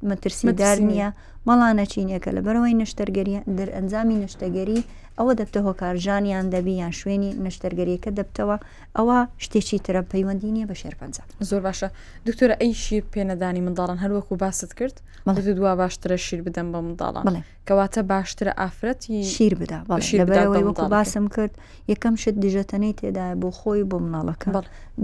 مەترسیدار 0.07 0.77
نییە 0.89 1.07
مەڵانە 1.47 1.85
چینەکە 1.93 2.29
لە 2.35 2.41
بەرەوەی 2.45 2.75
نەشتەرگەری 2.81 3.35
دەر 3.57 3.69
ئەنجامی 3.75 4.17
نەشتەگەری 4.23 4.81
ئەوە 5.17 5.33
دەبتە 5.39 5.59
هۆکارژانیان 5.67 6.45
دەبی 6.53 6.75
یان 6.83 6.93
شوێنی 6.99 7.31
نەشتەرگەریەکە 7.45 8.09
دەبتەوە 8.17 8.57
ئەوە 8.97 9.17
شتێکی 9.43 9.79
ترە 9.85 10.01
پەیوەندی 10.11 10.51
نیە 10.55 10.65
بە 10.71 10.75
شێرپەنج 10.81 11.15
زۆر 11.49 11.61
باشە 11.67 11.87
دکتۆرە 12.27 12.55
ئەیشی 12.61 12.97
پێنەدانی 13.13 13.61
منداڵان 13.65 13.99
هەروەکو 14.03 14.33
باست 14.43 14.71
کرد 14.79 14.95
مەڵی 15.27 15.53
دوا 15.59 15.71
باشترە 15.81 16.17
شیر 16.25 16.41
بدەم 16.45 16.67
بە 16.73 16.79
منداڵان 16.85 17.23
بڵێ 17.27 17.41
کەواتە 17.67 18.01
باشترە 18.11 18.53
ئافرەتی 18.61 19.23
شیر 19.33 19.53
بدا 19.61 19.79
لەبەرەوەی 20.19 20.63
وەکو 20.67 20.85
باسم 20.95 21.25
کرد 21.35 21.53
یەکەم 21.91 22.13
شت 22.21 22.35
دژەتەنەی 22.43 22.93
تێدا 22.99 23.25
بۆ 23.41 23.49
خۆی 23.59 23.83
بۆ 23.89 23.97
مناڵەکە 24.03 24.47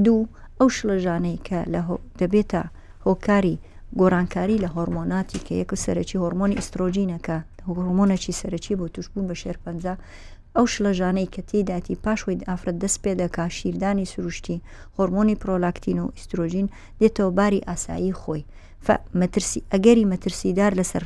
دوو 0.05 0.21
ئەو 0.59 0.67
شلەژانەی 0.77 1.37
کە 1.47 1.59
لە 1.73 1.81
دەبێتە 2.19 2.61
هۆکاری 3.05 3.57
گۆرانکاری 3.99 4.57
لە 4.63 4.69
هۆرمۆناتی 4.75 5.39
کە 5.45 5.53
یەک 5.61 5.71
سەرەکی 5.83 6.21
هۆرمۆنی 6.23 6.57
ئیسسترۆژینەکە 6.59 7.37
هۆرمۆنەی 7.67 8.33
سەرەکی 8.41 8.75
بۆ 8.79 8.85
توشببوون 8.93 9.25
بە 9.29 9.35
شێرپەنج 9.41 9.83
ئەو 10.55 10.65
شلەژانەی 10.73 11.31
کە 11.33 11.41
تێداتی 11.49 11.95
پاشوید 12.03 12.45
ئافرەت 12.49 12.77
دەست 12.83 12.97
پێ 13.03 13.11
دەکا 13.21 13.45
شیردانی 13.57 14.05
سروشتی 14.13 14.63
هۆرمۆنی 14.97 15.39
پرۆلاکتین 15.41 15.97
و 16.01 16.11
ئیسسترۆژین 16.15 16.67
دێتەوە 16.99 17.31
باری 17.37 17.65
ئاسایی 17.67 18.13
خۆی 18.21 18.43
مەترسی 19.21 19.59
ئەگەری 19.71 20.05
مەترسیدار 20.11 20.71
لەسەر 20.79 21.03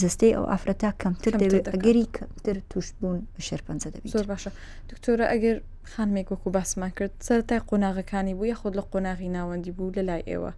جستەی 0.00 0.34
ئەو 0.36 0.44
ئافرەتا 0.50 0.90
کەمتر 1.02 1.32
دەوێت 1.42 1.66
ئەگەری 1.74 2.04
کەمتر 2.16 2.56
توش 2.70 2.86
بوون 2.98 3.18
شێرپەنج 3.46 3.80
دەبێت 3.92 4.10
زۆر 4.14 4.26
باشە 4.30 4.50
دکتۆرە 4.90 5.26
ئەگەر 5.32 5.56
خانمێک 5.92 6.28
وەکو 6.32 6.48
باسمان 6.56 6.90
کرد 6.96 7.12
سەر 7.26 7.40
تای 7.48 7.60
قۆناغەکانی 7.68 8.34
بوو 8.38 8.50
یە 8.52 8.56
خۆت 8.60 8.74
لە 8.78 8.82
قۆناغی 8.92 9.30
ناوەندی 9.36 9.72
بوو 9.76 9.94
لە 9.96 10.02
لای 10.08 10.22
ئێوە 10.30 10.52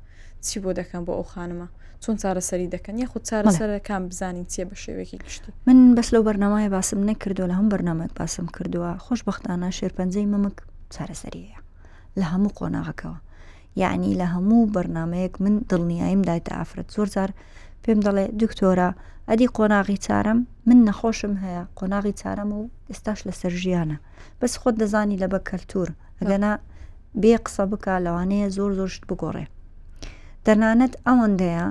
چی 0.45 0.61
بۆ 0.63 0.71
دەکەم 0.81 1.03
بۆ 1.07 1.13
ئەو 1.19 1.25
خانمە 1.33 1.67
چۆن 2.03 2.17
چارەسەری 2.23 2.69
دەکەن 2.75 2.95
یاخود 3.03 3.23
چارەسەرەکان 3.29 4.03
بزانین 4.11 4.47
چیە 4.53 4.65
بە 4.71 4.77
شێوێکی 4.85 5.19
گشتی 5.25 5.51
من 5.67 5.79
بەس 5.97 6.09
لەو 6.15 6.23
بەرنمایە 6.29 6.69
باسم 6.77 7.01
نەکردووە 7.11 7.47
لە 7.53 7.55
هەم 7.59 7.67
بەرنمەت 7.73 8.13
باسم 8.19 8.47
کردووە 8.57 8.91
خۆشببختانە 9.05 9.69
شێرپەنجەی 9.79 10.27
مەمک 10.33 10.57
چارەسەریەیە 10.95 11.59
لە 12.21 12.27
هەموو 12.33 12.55
قۆناغەکەەوە 12.59 13.19
یعنی 13.83 14.11
لە 14.21 14.27
هەموو 14.35 14.71
بەرنمەیەک 14.75 15.35
من 15.45 15.55
دڵنیایم 15.71 16.23
دایتە 16.29 16.53
ئافرەت 16.59 16.89
زۆر 16.95 17.09
جار 17.15 17.31
پێم 17.83 17.99
دەڵێ 18.07 18.25
دکتۆرە 18.43 18.89
ئەدی 19.29 19.49
قۆناغی 19.57 19.99
چارەم 20.07 20.39
من 20.69 20.79
نەخۆشم 20.89 21.35
هەیە 21.43 21.63
قۆناغی 21.79 22.15
چارەم 22.21 22.51
و 22.57 22.61
ئێستاش 22.91 23.21
لە 23.29 23.33
سەرژیانە 23.41 23.99
بەس 24.41 24.53
خۆت 24.61 24.75
دەزانی 24.83 25.21
لە 25.23 25.27
بە 25.33 25.41
کەلتور 25.49 25.89
ئەگەنا 26.21 26.53
بێ 27.21 27.35
قسە 27.47 27.63
بک 27.73 27.85
لەوانەیە 28.07 28.49
زۆر 28.57 28.71
زۆرشت 28.79 29.03
بگۆڕێ 29.11 29.47
دەرنانەت 30.47 30.93
ئەوەندەیە 31.09 31.65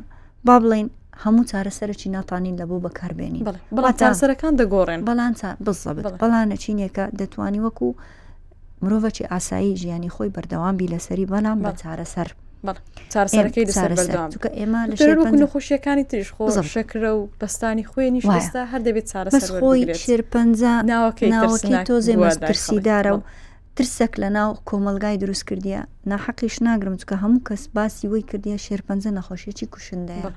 با 0.47 0.55
بڵین 0.61 0.88
هەموو 1.23 1.43
چارەسەرکی 1.51 2.07
ناتانین 2.15 2.55
لە 2.61 2.65
بۆ 2.69 2.77
بەکاربێنی 2.85 3.43
بەڵاتسەرەکان 3.75 4.53
دەگۆڕێن 4.61 5.01
بەڵان 5.07 5.33
بزڵبێت 5.65 6.13
بەڵانە 6.21 6.55
چینێکە 6.63 7.05
دەتوانی 7.21 7.59
وەکو 7.65 7.88
مرۆڤکی 8.83 9.27
ئاسایی 9.31 9.77
ژیانی 9.81 10.09
خۆی 10.15 10.31
بەردەوامبی 10.35 10.91
لەسەری 10.93 11.25
بەنام 11.33 11.57
بە 11.65 11.71
چارەسەر. 11.81 12.29
چارەسەرەکەی 13.13 13.65
دەسەرکە 13.69 14.49
ئێمە 14.59 14.81
نەخۆشیەکانی 15.43 16.05
تریش 16.11 16.29
خۆ 16.35 16.43
شکرە 16.73 17.11
و 17.19 17.21
بەستانی 17.41 17.85
خوێنی 17.91 18.21
شستا 18.29 18.61
هەر 18.71 18.81
دەبێت 18.88 19.05
چارەسەر 19.11 19.49
خۆی 19.61 19.81
شێر 20.03 20.21
پ 20.33 20.35
ناوەکەی 20.91 21.31
تۆزێ 21.89 22.13
مەسترسیدارە 22.23 23.11
و 23.15 23.19
ترسەک 23.79 24.13
لە 24.23 24.29
ناو 24.38 24.49
کۆمەلگای 24.69 25.17
دروست 25.23 25.43
کردیە 25.49 25.81
ناحەقیش 26.11 26.55
ناگرم 26.67 26.95
چکە 27.01 27.15
هەموو 27.23 27.45
کەس 27.47 27.63
باسی 27.75 28.05
وی 28.11 28.23
کردیە 28.29 28.57
شێرپەنجە 28.65 29.11
نەخۆشیێکی 29.17 29.71
کوشندەیە 29.73 30.31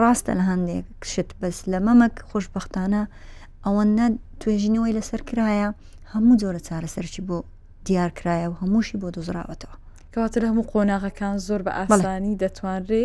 ڕاستە 0.00 0.32
لە 0.38 0.44
هەندێک 0.50 0.86
شت 1.12 1.30
بەس 1.40 1.58
لە 1.72 1.78
مەمەک 1.86 2.14
خۆشببختانە 2.30 3.02
ئەوەندە 3.64 4.06
توێژینەوەی 4.40 4.96
لەسەر 4.98 5.20
کرایە 5.28 5.68
هەموو 6.12 6.38
جۆرە 6.40 6.60
چارەسەرچی 6.66 7.24
بۆ 7.28 7.36
دیارکرایە 7.86 8.46
و 8.50 8.58
هەمووشی 8.60 9.00
بۆ 9.00 9.08
دۆزراوەتەوە 9.16 9.76
کەواتە 10.14 10.38
لە 10.42 10.46
هەموو 10.50 10.64
قۆناغەکان 10.72 11.34
زۆر 11.48 11.60
بە 11.66 11.72
ئاسانی 11.80 12.34
دەتوانرێ 12.42 13.02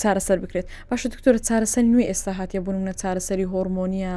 چارەسەر 0.00 0.38
بکرێت 0.44 0.66
باشە 0.88 1.06
دکتۆرە 1.14 1.40
چارەسەری 1.48 1.88
نوێ 1.94 2.04
ئێستا 2.10 2.32
هااتە 2.38 2.58
بوونمە 2.64 2.92
چارەسەری 3.02 3.46
هۆرمۆنیە 3.52 4.14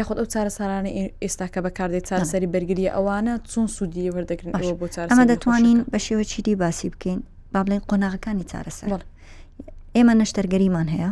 یاخود 0.00 0.16
ئەو 0.20 0.28
چارەسەرانە 0.34 0.90
ئێستا 1.24 1.46
کە 1.54 1.60
بەکاردێت 1.66 2.04
چارەسەری 2.10 2.48
بەرگریە 2.54 2.90
ئەوانە 2.96 3.34
چۆن 3.50 3.66
سوودیە 3.76 4.10
وەردەگرن 4.16 4.50
بۆ 4.80 4.86
ئەمە 5.12 5.24
دەتوانین 5.32 5.78
بە 5.92 5.98
شێوە 6.06 6.24
چیری 6.30 6.54
باسی 6.62 6.88
بکەین 6.92 7.20
با 7.54 7.60
بڵێن 7.66 7.82
قۆناغەکانی 7.90 8.44
چارەسەر 8.52 8.90
ئێمە 9.96 10.14
نەشتەرگەریمان 10.20 10.88
هەیە 10.94 11.10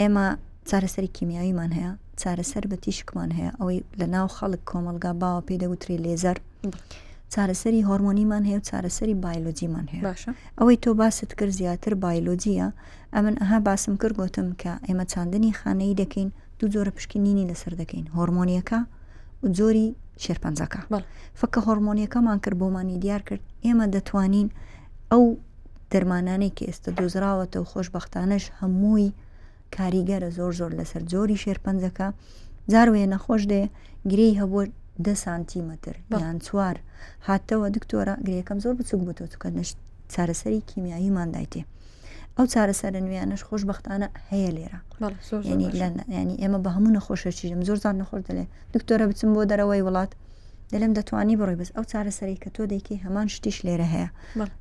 ئێمە 0.00 0.26
چارەسەری 0.70 1.10
کیمیاویمان 1.16 1.70
هەیە 1.78 1.90
چارەسەر 2.20 2.64
بە 2.70 2.76
تیشکمان 2.84 3.30
هەیە 3.38 3.50
ئەوەی 3.60 3.78
لە 4.00 4.06
ناو 4.14 4.26
خەڵک 4.36 4.62
کۆمەلگا 4.70 5.12
باوە 5.22 5.40
پێدەوتری 5.48 5.96
لێزەر. 6.04 6.38
چارەسەری 7.32 7.82
هۆرمۆنیمان 7.88 8.42
هەیە 8.48 8.58
و 8.60 8.62
چارەسەری 8.68 9.16
بایلۆجیمان 9.24 9.86
هەیە 9.92 10.02
ئەوەی 10.58 10.78
تۆ 10.84 10.90
باست 11.00 11.30
کرد 11.38 11.50
زیاتر 11.60 11.92
بایلۆجیە 12.04 12.68
ئەمن 13.14 13.34
ئەها 13.42 13.58
باسم 13.68 13.94
کرد 14.02 14.14
گوتم 14.20 14.48
کە 14.62 14.72
ئێمە 14.86 15.04
چاندنی 15.12 15.50
خانەی 15.60 15.94
دەکەین 16.02 16.28
دوو 16.58 16.70
جۆرە 16.74 16.92
پشکنینی 16.96 17.48
لەسەر 17.50 17.72
دەکەین 17.80 18.06
هۆرمۆنیەکە 18.16 18.80
و 19.42 19.46
جۆری 19.58 19.88
شێرپەنجەکە 20.24 20.80
فکە 21.40 21.58
هۆرمۆنیەکەمان 21.66 22.38
کرد 22.44 22.56
بۆمانی 22.60 22.96
دیار 23.04 23.22
کرد 23.28 23.42
ئێمە 23.64 23.86
دەتوانین 23.94 24.48
ئەو 25.12 25.24
دەرمانانەی 25.92 26.52
کە 26.56 26.62
ئێستا 26.68 26.90
دۆزراوەتە 26.98 27.58
و 27.60 27.68
خۆشببختانش 27.72 28.44
هەمووی 28.60 29.08
کاریگەرە 29.76 30.28
زۆر 30.38 30.52
زۆر 30.60 30.72
لەسەر 30.78 31.02
جۆری 31.12 31.40
شێرپەنجەکە 31.42 32.06
جاروێ 32.72 33.02
نەخۆش 33.12 33.42
دێ 33.50 33.62
گرەی 34.10 34.34
هەبوو 34.40 34.62
ده 35.02 35.14
سانتیمەتر 35.14 35.94
یان 36.20 36.36
چوار 36.46 36.76
هاتەوە 37.28 37.66
دکتۆرە 37.76 38.14
گرەکەم 38.26 38.58
زۆر 38.64 38.74
بچوک 38.80 39.00
بۆ 39.06 39.12
تۆ 39.18 39.24
توکە 39.32 39.48
نشت 39.58 39.76
چارەسەری 40.12 40.66
کیمیاییمان 40.70 41.28
دایتێ 41.36 41.60
ئەو 42.36 42.46
چارەسەرە 42.52 43.00
نوێنش 43.06 43.42
خۆشببختانە 43.48 44.08
هەیە 44.30 44.50
لێرە 44.56 44.78
ینی 46.18 46.36
ئێمە 46.42 46.58
بە 46.64 46.70
هەموو 46.76 46.94
نەخۆشەچیم 46.96 47.60
زۆر 47.68 47.78
زان 47.84 47.96
نەخۆش 48.02 48.22
دەلێ 48.28 48.44
دکتۆرە 48.74 49.04
بچم 49.10 49.30
بۆ 49.36 49.42
دەرەوەی 49.50 49.82
وڵات 49.86 50.10
دەلم 50.72 50.92
دەتوانی 50.98 51.36
بڕۆی 51.40 51.58
بەس 51.60 51.70
ئەو 51.76 51.84
چارەسەری 51.92 52.38
کە 52.42 52.48
تۆ 52.56 52.62
دەیکی 52.72 52.96
هەمان 53.04 53.26
شتیش 53.34 53.56
لێرە 53.66 53.88
هەیە 53.94 54.08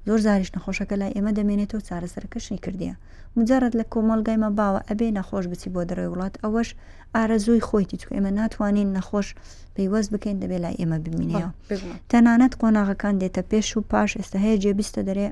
زۆر 0.08 0.20
زاریش 0.26 0.50
نەخۆشەکە 0.56 0.96
لای 1.02 1.12
ئێمە 1.16 1.32
دەمێنێتەوە 1.40 1.82
چارەسەرکەشنی 1.88 2.60
کردیە 2.66 2.94
مجارەت 3.38 3.74
لە 3.80 3.86
کۆمەلگایمە 3.94 4.50
باوە 4.60 4.82
ئەبێ 4.90 5.08
نەخۆش 5.18 5.46
بچی 5.52 5.70
بۆ 5.76 5.82
دەڕێ 5.90 6.08
وڵات 6.14 6.36
ئەوەش 6.44 6.70
ئارەزۆی 7.16 7.62
خۆیتی 7.68 7.98
چکە 8.02 8.14
ئێمە 8.18 8.32
ناتوانین 8.40 8.90
نەخۆش 8.98 9.28
پەیوەست 9.76 10.10
بکەین 10.14 10.38
دەبێت 10.44 10.62
لای 10.66 10.76
ئێمە 10.82 10.98
ببینەوە 11.06 11.48
تەنانەت 12.12 12.54
قۆناغەکان 12.62 13.16
دێتە 13.22 13.44
پێش 13.52 13.68
و 13.78 13.82
پاش 13.92 14.12
ئێستا 14.20 14.38
هەیە 14.46 14.58
جێبیستە 14.64 15.02
دەرێ 15.10 15.28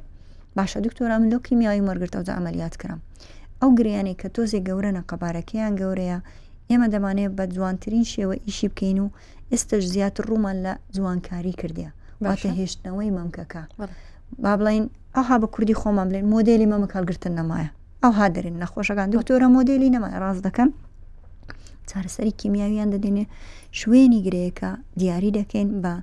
باشە 0.58 0.78
دکتۆرا 0.86 1.16
من 1.22 1.30
لۆ 1.32 1.38
کیمیایی 1.48 1.86
مەرگرتەوە 1.88 2.32
ئەمەلیات 2.38 2.76
کرم 2.82 3.00
ئەو 3.62 3.70
گریانی 3.78 4.16
کە 4.22 4.28
تۆزێک 4.36 4.64
گەورە 4.68 4.92
نەقەبارەکەیان 4.98 5.74
گەورەیە 5.80 6.18
ئێمە 6.70 6.88
دەمانێت 6.94 7.32
بە 7.38 7.44
جوانترین 7.56 8.06
شێوە 8.14 8.36
ئیشی 8.48 8.68
بکەین 8.74 9.00
و 9.04 9.08
ئێستش 9.52 9.84
زیاتر 9.96 10.24
ڕوومان 10.30 10.58
لە 10.66 10.74
جوانکاری 10.96 11.54
کردیا 11.62 11.90
باتە 12.24 12.50
هێشتنەوەی 12.60 13.12
مەمکەکە 13.20 13.62
با 14.44 14.54
بڵین 14.60 14.86
ئەوها 15.16 15.38
بە 15.42 15.48
کوردی 15.54 15.76
خۆمان 15.82 16.08
بڵێن 16.10 16.26
مۆدلی 16.34 16.68
مەمە 16.74 16.88
کاڵگرتن 16.94 17.34
نەمایە 17.40 17.70
ئەو 18.04 18.14
ها 18.18 18.26
دەرێن 18.36 18.56
نەخۆشەکان 18.64 19.08
دکتۆرە 19.16 19.48
مۆدلی 19.58 19.90
نەمای 19.96 20.16
ڕاز 20.24 20.38
دەکەم 20.48 20.70
چارەسەری 21.90 22.34
کیمیاویان 22.42 22.90
دەدێنێ 22.96 23.26
شوێنی 23.80 24.20
گرەیەەکە 24.26 24.70
دیاری 25.00 25.32
دەکەین 25.40 25.68
بە 25.84 25.94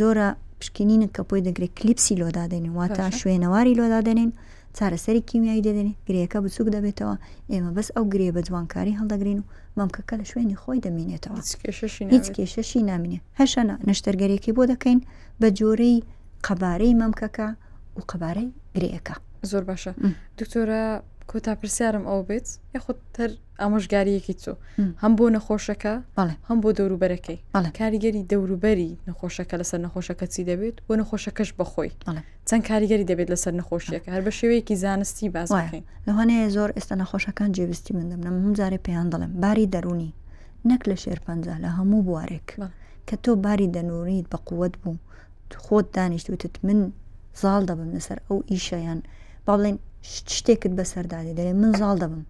زۆرە 0.00 0.26
پشکنینە 0.60 1.08
کە 1.14 1.22
پۆی 1.28 1.42
دەگرێت 1.46 1.72
کلیپسی 1.78 2.14
لۆدادێنین 2.20 2.74
واتە 2.78 3.04
شوێنەواری 3.20 3.72
لۆدادێنین 3.80 4.30
چارەسەری 4.76 5.20
کیمیایی 5.30 5.62
دەدەنێت 5.66 5.98
گرەیەەکە 6.08 6.38
بچووک 6.44 6.68
دەبێتەوە 6.76 7.14
ئێمە 7.52 7.70
بەس 7.76 7.88
ئەو 7.96 8.04
گرێ 8.12 8.28
بە 8.36 8.40
جوانکاری 8.48 8.96
هەڵدەگرین 9.00 9.38
و 9.40 9.44
مامکەکە 9.78 10.14
لە 10.20 10.24
شوێنی 10.30 10.56
خۆی 10.62 10.80
دەمینێتەوە 10.86 11.36
هیچ 12.16 12.28
کێشەشی 12.40 12.82
نامینێ 12.90 13.18
هەشەنا 13.40 13.76
نەشتەرگەرێکی 13.88 14.54
بۆ 14.56 14.62
دەکەین 14.72 14.98
بە 15.40 15.48
جۆرەی 15.58 16.04
قەبارەی 16.46 16.92
مامکەکە 17.00 17.48
و 17.98 18.00
قەبارەی 18.10 18.48
گرەیەەکە 18.74 19.14
زۆر 19.50 19.62
باشە 19.68 19.92
دکتۆرە 20.38 20.82
کۆتا 21.30 21.52
پرسیارم 21.60 22.04
ئەو 22.10 22.20
بێت 22.28 22.46
یخود 22.76 22.98
هەر 23.18 23.30
ئامۆژگاریەکی 23.62 24.34
چۆ 24.42 24.52
هەم 25.02 25.12
بۆ 25.18 25.26
نەخۆشەکە 25.36 25.94
بەڵێ 26.16 26.34
هەم 26.48 26.58
بۆ 26.62 26.70
دەوروبەرەکەی 26.78 27.38
بەڵێ 27.54 27.70
کاریگەری 27.80 28.22
دەوروبەری 28.32 28.90
نەخۆشەکە 29.08 29.54
لەسەر 29.60 29.78
نەخۆشەکە 29.86 30.24
چی 30.32 30.42
دەبێت 30.50 30.76
بۆ 30.86 30.92
نەخۆشەکەش 31.00 31.50
بەخۆی 31.58 31.90
چەند 32.48 32.62
کاریگەری 32.70 33.06
دەبێت 33.10 33.28
لەسەر 33.34 33.52
نەخۆشیەکە 33.60 34.08
هەر 34.14 34.22
بە 34.26 34.32
شێوەیەکی 34.38 34.74
زانستی 34.82 35.28
بازین 35.34 35.84
لەوانەیە 36.06 36.48
زۆر 36.56 36.70
ئێستا 36.76 36.94
نەخۆشەکان 37.02 37.48
جێویستی 37.56 37.92
من 37.98 38.06
دەمنم 38.10 38.36
هەم 38.44 38.54
جارێ 38.60 38.78
پێیان 38.86 39.06
دەڵێم 39.12 39.32
باری 39.42 39.66
دەرونی 39.74 40.10
نەک 40.70 40.82
لە 40.90 40.96
شێر 41.02 41.18
پ 41.24 41.26
لە 41.64 41.70
هەموو 41.78 42.00
بوارێک 42.08 42.48
کە 43.08 43.16
تۆ 43.24 43.32
باری 43.44 43.68
دەنوریت 43.74 44.26
بە 44.32 44.38
قووەت 44.48 44.74
بوو 44.82 44.96
خۆت 45.64 45.86
دانیشتوتت 45.96 46.54
من 46.66 46.78
زاڵ 47.42 47.62
دەبم 47.68 47.90
لەسەر 47.96 48.18
ئەو 48.28 48.38
ئیشەیان 48.50 49.00
با 49.46 49.54
بڵێن 49.58 49.76
شتێکت 50.36 50.72
بەسەردادێ 50.78 51.32
دەرێ 51.38 51.52
من 51.62 51.72
زاڵ 51.80 51.94
دەبم 52.02 52.22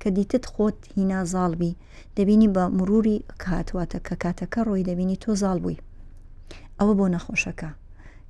کە 0.00 0.08
دیتت 0.16 0.44
خۆت 0.52 0.78
هینا 0.94 1.20
زاڵبی 1.32 1.72
دەبینی 2.16 2.48
بە 2.54 2.64
مروری 2.78 3.16
کاتواتە 3.44 3.98
کە 4.06 4.14
کاتەکە 4.22 4.60
ڕۆی 4.68 4.86
دەبینی 4.88 5.20
تۆ 5.22 5.30
زاڵ 5.42 5.58
بووی 5.64 5.82
ئەوە 6.78 6.94
بۆ 6.98 7.06
نەخۆشەکە 7.14 7.70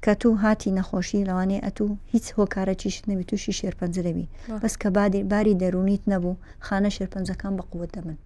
کە 0.05 0.12
تو 0.21 0.29
هاتی 0.43 0.75
نەخۆشی 0.79 1.27
لەوانێ 1.29 1.59
ئەتو 1.64 1.88
هیچ 2.12 2.27
هۆکارەکیش 2.38 2.97
نەبی 3.09 3.29
تووشی 3.29 3.57
شێرپەنجرەبی 3.59 4.31
بەس 4.62 4.75
کە 4.83 4.88
بادی 4.97 5.21
باری 5.31 5.59
دەرونیت 5.62 6.03
نەبوو 6.12 6.40
خانە 6.67 6.90
شێرپەنجەکان 6.97 7.53
بە 7.59 7.64
قووت 7.71 7.90
دەبن 7.97 8.17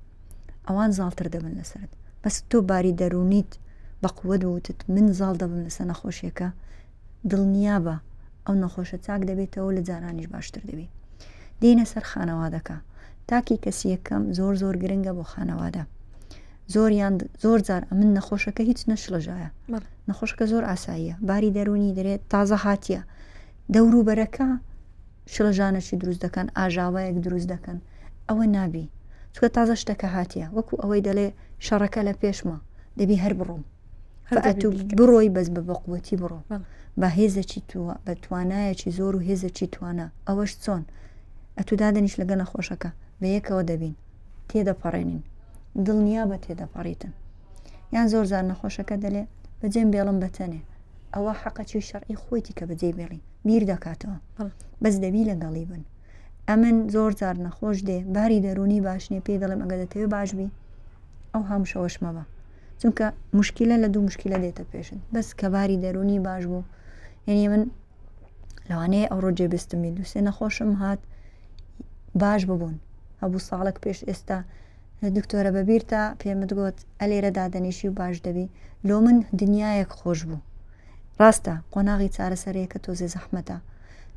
ئەوان 0.67 0.91
زاڵتر 0.99 1.27
دەبن 1.35 1.53
لەسرت 1.59 1.91
بەس 2.23 2.37
تۆ 2.51 2.57
باری 2.71 2.93
دەرونیت 3.01 3.51
بەقووەت 4.03 4.43
وتت 4.53 4.81
من 4.95 5.07
زاڵ 5.19 5.35
دەبم 5.41 5.61
لەسەر 5.67 5.87
نەخۆشیەکە 5.93 6.49
دڵنییا 7.31 7.79
بە 7.87 7.95
ئەو 8.49 8.57
نەخۆشە 8.65 8.99
چاک 9.07 9.21
دەبێتەوە 9.31 9.71
لە 9.77 9.83
جارانیش 9.89 10.27
باشتر 10.35 10.63
دەبێت 10.71 10.91
دینە 11.63 11.85
سەر 11.93 12.05
خانەوادەکە 12.13 12.77
تاکی 13.29 13.57
کەسی 13.65 13.87
یەکەم 13.95 14.23
زۆر 14.39 14.55
زۆر 14.63 14.75
گرنگە 14.83 15.13
بۆ 15.17 15.25
خانەوادە 15.33 15.85
زۆریان 16.75 17.15
زۆر 17.45 17.59
جار 17.69 17.83
من 17.99 18.09
نەخۆشەکە 18.19 18.63
هیچ 18.71 18.81
نەشلەژایە 18.91 19.49
نەخۆشەکە 20.09 20.45
زۆر 20.53 20.65
ئاساییە 20.71 21.15
باری 21.29 21.55
دەرونی 21.57 21.95
دەرێت 21.99 22.23
تازە 22.33 22.57
هااتە 22.65 23.01
دەوروبەرەکە 23.75 24.49
شلەژانەشی 25.35 25.97
دروست 26.03 26.21
دەکەن 26.27 26.47
ئاژاوایەک 26.59 27.17
دروست 27.27 27.49
دەکەن 27.53 27.79
ئەوە 28.29 28.45
نابی 28.57 28.85
چکە 29.35 29.49
تازە 29.57 29.75
شتەکە 29.83 30.09
هااتە 30.17 30.45
وەکو 30.57 30.75
ئەوەی 30.83 31.05
دەڵێ 31.07 31.29
شەڕەکە 31.67 32.01
لە 32.09 32.15
پێشمە 32.23 32.57
دەبی 32.99 33.17
هەر 33.25 33.33
بڕۆم 33.39 33.63
هەتو 34.31 34.69
بڕۆی 34.99 35.29
بەس 35.35 35.49
بە 35.55 35.63
بەقوەتی 35.69 36.17
بڕۆ 36.23 36.41
بە 37.03 37.09
هێزەکی 37.19 37.61
تووە 37.71 37.95
بە 38.07 38.13
توانایەکی 38.25 38.91
زۆر 38.99 39.13
و 39.17 39.25
هێزەکی 39.29 39.67
توانە 39.75 40.07
ئەوەش 40.27 40.53
چۆن 40.65 40.83
ئەتودادنیش 41.59 42.15
لەگە 42.21 42.37
نەخۆشەکە 42.43 42.91
بە 43.21 43.27
یەکەوە 43.37 43.63
دەبین 43.71 43.95
تێدەپەڕێنین 44.51 45.23
دڵنیا 45.87 46.23
بە 46.31 46.37
تێدەپەڕیتن 46.45 47.13
یان 47.95 48.07
زۆر 48.13 48.25
زار 48.33 48.45
نەخۆشەکە 48.53 48.97
دەلێ 49.05 49.23
بەجێم 49.61 49.89
بێڵم 49.95 50.19
بەتەنێ 50.23 50.61
ئەوە 51.15 51.33
حەقەکی 51.43 51.81
شەرعی 51.89 52.17
خۆیتی 52.23 52.53
کە 52.59 52.65
بەجێ 52.69 52.91
بێڵی 52.99 53.21
بیر 53.47 53.63
دەکاتەوە 53.71 54.19
بەس 54.83 54.95
دەبی 55.05 55.29
لەگەڵی 55.31 55.65
بن 55.71 55.83
ئەمن 56.49 56.77
زۆر 56.95 57.13
زار 57.21 57.37
نەخۆش 57.47 57.79
دێ 57.89 57.99
باری 58.15 58.39
دەرونی 58.47 58.81
باشنێ 58.87 59.19
پێ 59.27 59.35
دەڵم 59.43 59.61
ئەگە 59.63 59.77
دەتەوێ 59.83 60.07
باشبی 60.15 60.49
ئەو 61.33 61.43
هەمشەوەشمەوە 61.51 62.25
چونکە 62.81 63.07
مشکلە 63.39 63.77
لە 63.83 63.89
دوو 63.95 64.03
مشکلە 64.09 64.39
دێتە 64.45 64.65
پێشن 64.73 65.01
بەس 65.15 65.29
کە 65.41 65.47
باری 65.55 65.77
دەرونی 65.85 66.19
باش 66.29 66.45
بوو 66.51 66.65
یعنی 67.29 67.49
من 67.53 67.63
لەوانەیە 68.71 69.07
ئەوڕۆ 69.11 69.31
جێبستمی 69.39 69.91
دووسێ 69.97 70.21
نەخۆشم 70.29 70.73
هات 70.83 71.01
باش 72.23 72.43
ببوون 72.51 72.77
هەبوو 73.23 73.45
ساڵک 73.49 73.77
پێش 73.85 73.99
ئێستا 74.09 74.39
دکتۆرە 75.17 75.51
بەبییر 75.57 75.83
تا 75.91 76.01
پێمت 76.21 76.51
گوت 76.59 76.79
ئەلێرە 77.01 77.31
دادەنیشی 77.39 77.89
و 77.89 77.97
باش 78.01 78.17
دەبی 78.27 78.49
لۆ 78.89 78.97
من 79.05 79.17
دنیایەک 79.41 79.91
خۆش 80.01 80.21
بوو 80.29 80.45
ڕاستە 81.21 81.55
قۆناغی 81.73 82.13
چارەسەرەیە 82.17 82.69
کە 82.73 82.79
تۆزێ 82.85 83.09
زەحمەتە 83.15 83.59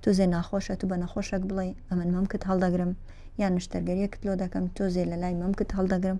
تۆزێ 0.03 0.25
ناخۆشە 0.33 0.73
تو 0.79 0.85
بە 0.91 0.95
نەخۆشەک 1.03 1.43
بڵێ 1.49 1.67
ئەمن 1.89 2.09
مەمکت 2.15 2.41
هەڵدەگرم 2.49 2.91
یان 3.41 3.51
نیشتەرگەریەکت 3.57 4.19
لۆ 4.27 4.33
دەکەم 4.43 4.65
تۆزێ 4.77 5.03
لە 5.11 5.17
لای 5.21 5.35
مەمکت 5.41 5.69
هەڵدەگرم 5.77 6.19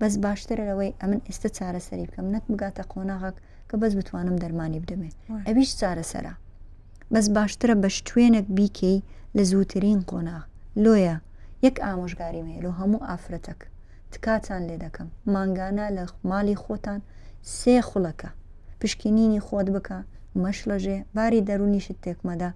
بەس 0.00 0.12
باشترەوەی 0.24 0.92
ئەمن 1.00 1.20
ئێستا 1.28 1.48
چارەسەری 1.56 2.06
بکەم 2.08 2.26
نەت 2.34 2.44
بگاتە 2.50 2.82
قۆناغک 2.92 3.36
کە 3.74 3.82
بەس 3.86 3.94
بتوانم 4.00 4.36
دەرمانی 4.44 4.80
بدەمێ 4.84 5.10
ئەویش 5.46 5.70
چارەسەرا 5.80 6.34
بەس 7.14 7.26
باشترە 7.36 7.74
بە 7.82 7.88
شتێنێک 7.96 8.46
بیکەی 8.56 8.98
لە 9.36 9.42
زووترین 9.50 10.00
قۆنا 10.10 10.38
لۆیە 10.84 11.16
یەک 11.66 11.76
ئامۆژگاریم 11.84 12.46
هەیە 12.52 12.62
لە 12.66 12.72
هەموو 12.78 13.04
ئافرەتەک 13.08 13.60
تکاتان 14.12 14.62
لێ 14.68 14.76
دەکەم 14.84 15.08
ماگانە 15.32 15.86
لە 15.96 16.04
ماڵی 16.30 16.60
خۆتان 16.64 17.00
سێ 17.56 17.76
خوڵەکە 17.88 18.30
پشکنینی 18.80 19.44
خۆت 19.46 19.68
بکە 19.76 19.98
مەش 20.42 20.58
لەژێ 20.70 20.98
باری 21.16 21.44
دەرونیشت 21.48 21.96
تێکمەدا 22.04 22.50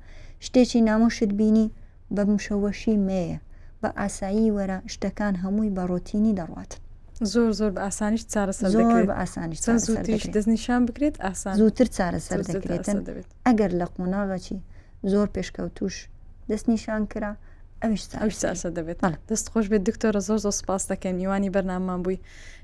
شتێکی 0.46 0.80
نامۆشت 0.88 1.30
بینی 1.40 1.66
بە 2.14 2.22
مشەوەشی 2.32 2.96
مێیە 3.08 3.38
بە 3.82 3.88
ئاسایی 3.98 4.54
وەرە 4.56 4.78
شتەکان 4.92 5.34
هەمووی 5.42 5.74
بەڕۆتینی 5.76 6.36
دەڕاتن 6.38 6.80
زۆر 7.24 7.50
زۆر 7.60 7.70
بە 7.76 7.80
ئاسانیش 7.88 8.22
چارەسەر 8.32 8.70
بە 9.10 9.14
ئاسانیش 9.22 9.58
چەند 9.60 9.76
زووتریش 9.86 10.24
دەستنیشان 10.36 10.80
بکرێت 10.88 11.16
ئاسان 11.26 11.54
زووتر 11.60 11.86
چارەسەر 11.96 12.38
دەکرێتن 12.48 12.96
ئەگەر 13.46 13.70
لە 13.80 13.86
قۆناغەچی 13.94 14.58
زۆر 15.12 15.28
پێشکەوتوش 15.34 15.94
دەستنیشان 16.50 17.02
کرا 17.12 17.32
ئەوشسە 18.22 18.70
دەبێت 18.78 18.98
دەست 19.30 19.46
خۆش 19.52 19.66
بێت 19.70 19.82
دکتۆرە 19.88 20.20
زۆر 20.28 20.38
زۆر 20.44 20.54
سپاس 20.60 20.82
دەکەن 20.92 21.14
میوانی 21.20 21.50
بەرنامان 21.54 21.98
بووی 22.04 22.18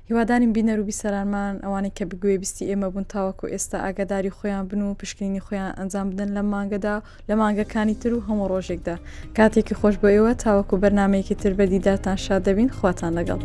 هیواداریم 0.09 0.51
بینەروبی 0.57 0.95
سەرانمان 1.01 1.53
ئەوانە 1.63 1.89
کە 1.97 2.03
بگوێ 2.11 2.37
بیستی 2.43 2.65
ئێمە 2.71 2.87
بوون 2.91 3.05
تاوەکو 3.13 3.45
ئێستا 3.53 3.77
ئاگاداری 3.85 4.31
خۆیان 4.37 4.65
بن 4.69 4.81
و 4.81 4.93
پشکنینی 5.01 5.41
خۆیان 5.45 5.71
ئەنجام 5.79 6.07
بدەن 6.11 6.29
لە 6.37 6.41
مانگەدا 6.53 6.95
لە 7.29 7.33
مانگەکانی 7.41 7.95
تر 8.01 8.13
و 8.13 8.21
هەموو 8.27 8.47
ڕۆژێکدا 8.51 8.95
کاتێکی 9.37 9.75
خۆش 9.79 9.95
بۆ 10.01 10.07
ئێوە 10.15 10.31
تاوەکو 10.43 10.75
بەرنمەیەکی 10.83 11.35
تر 11.41 11.51
بەدیداتان 11.59 12.17
شاد 12.25 12.41
دەبین 12.47 12.69
خواتان 12.77 13.11
لەگەڵ. 13.19 13.41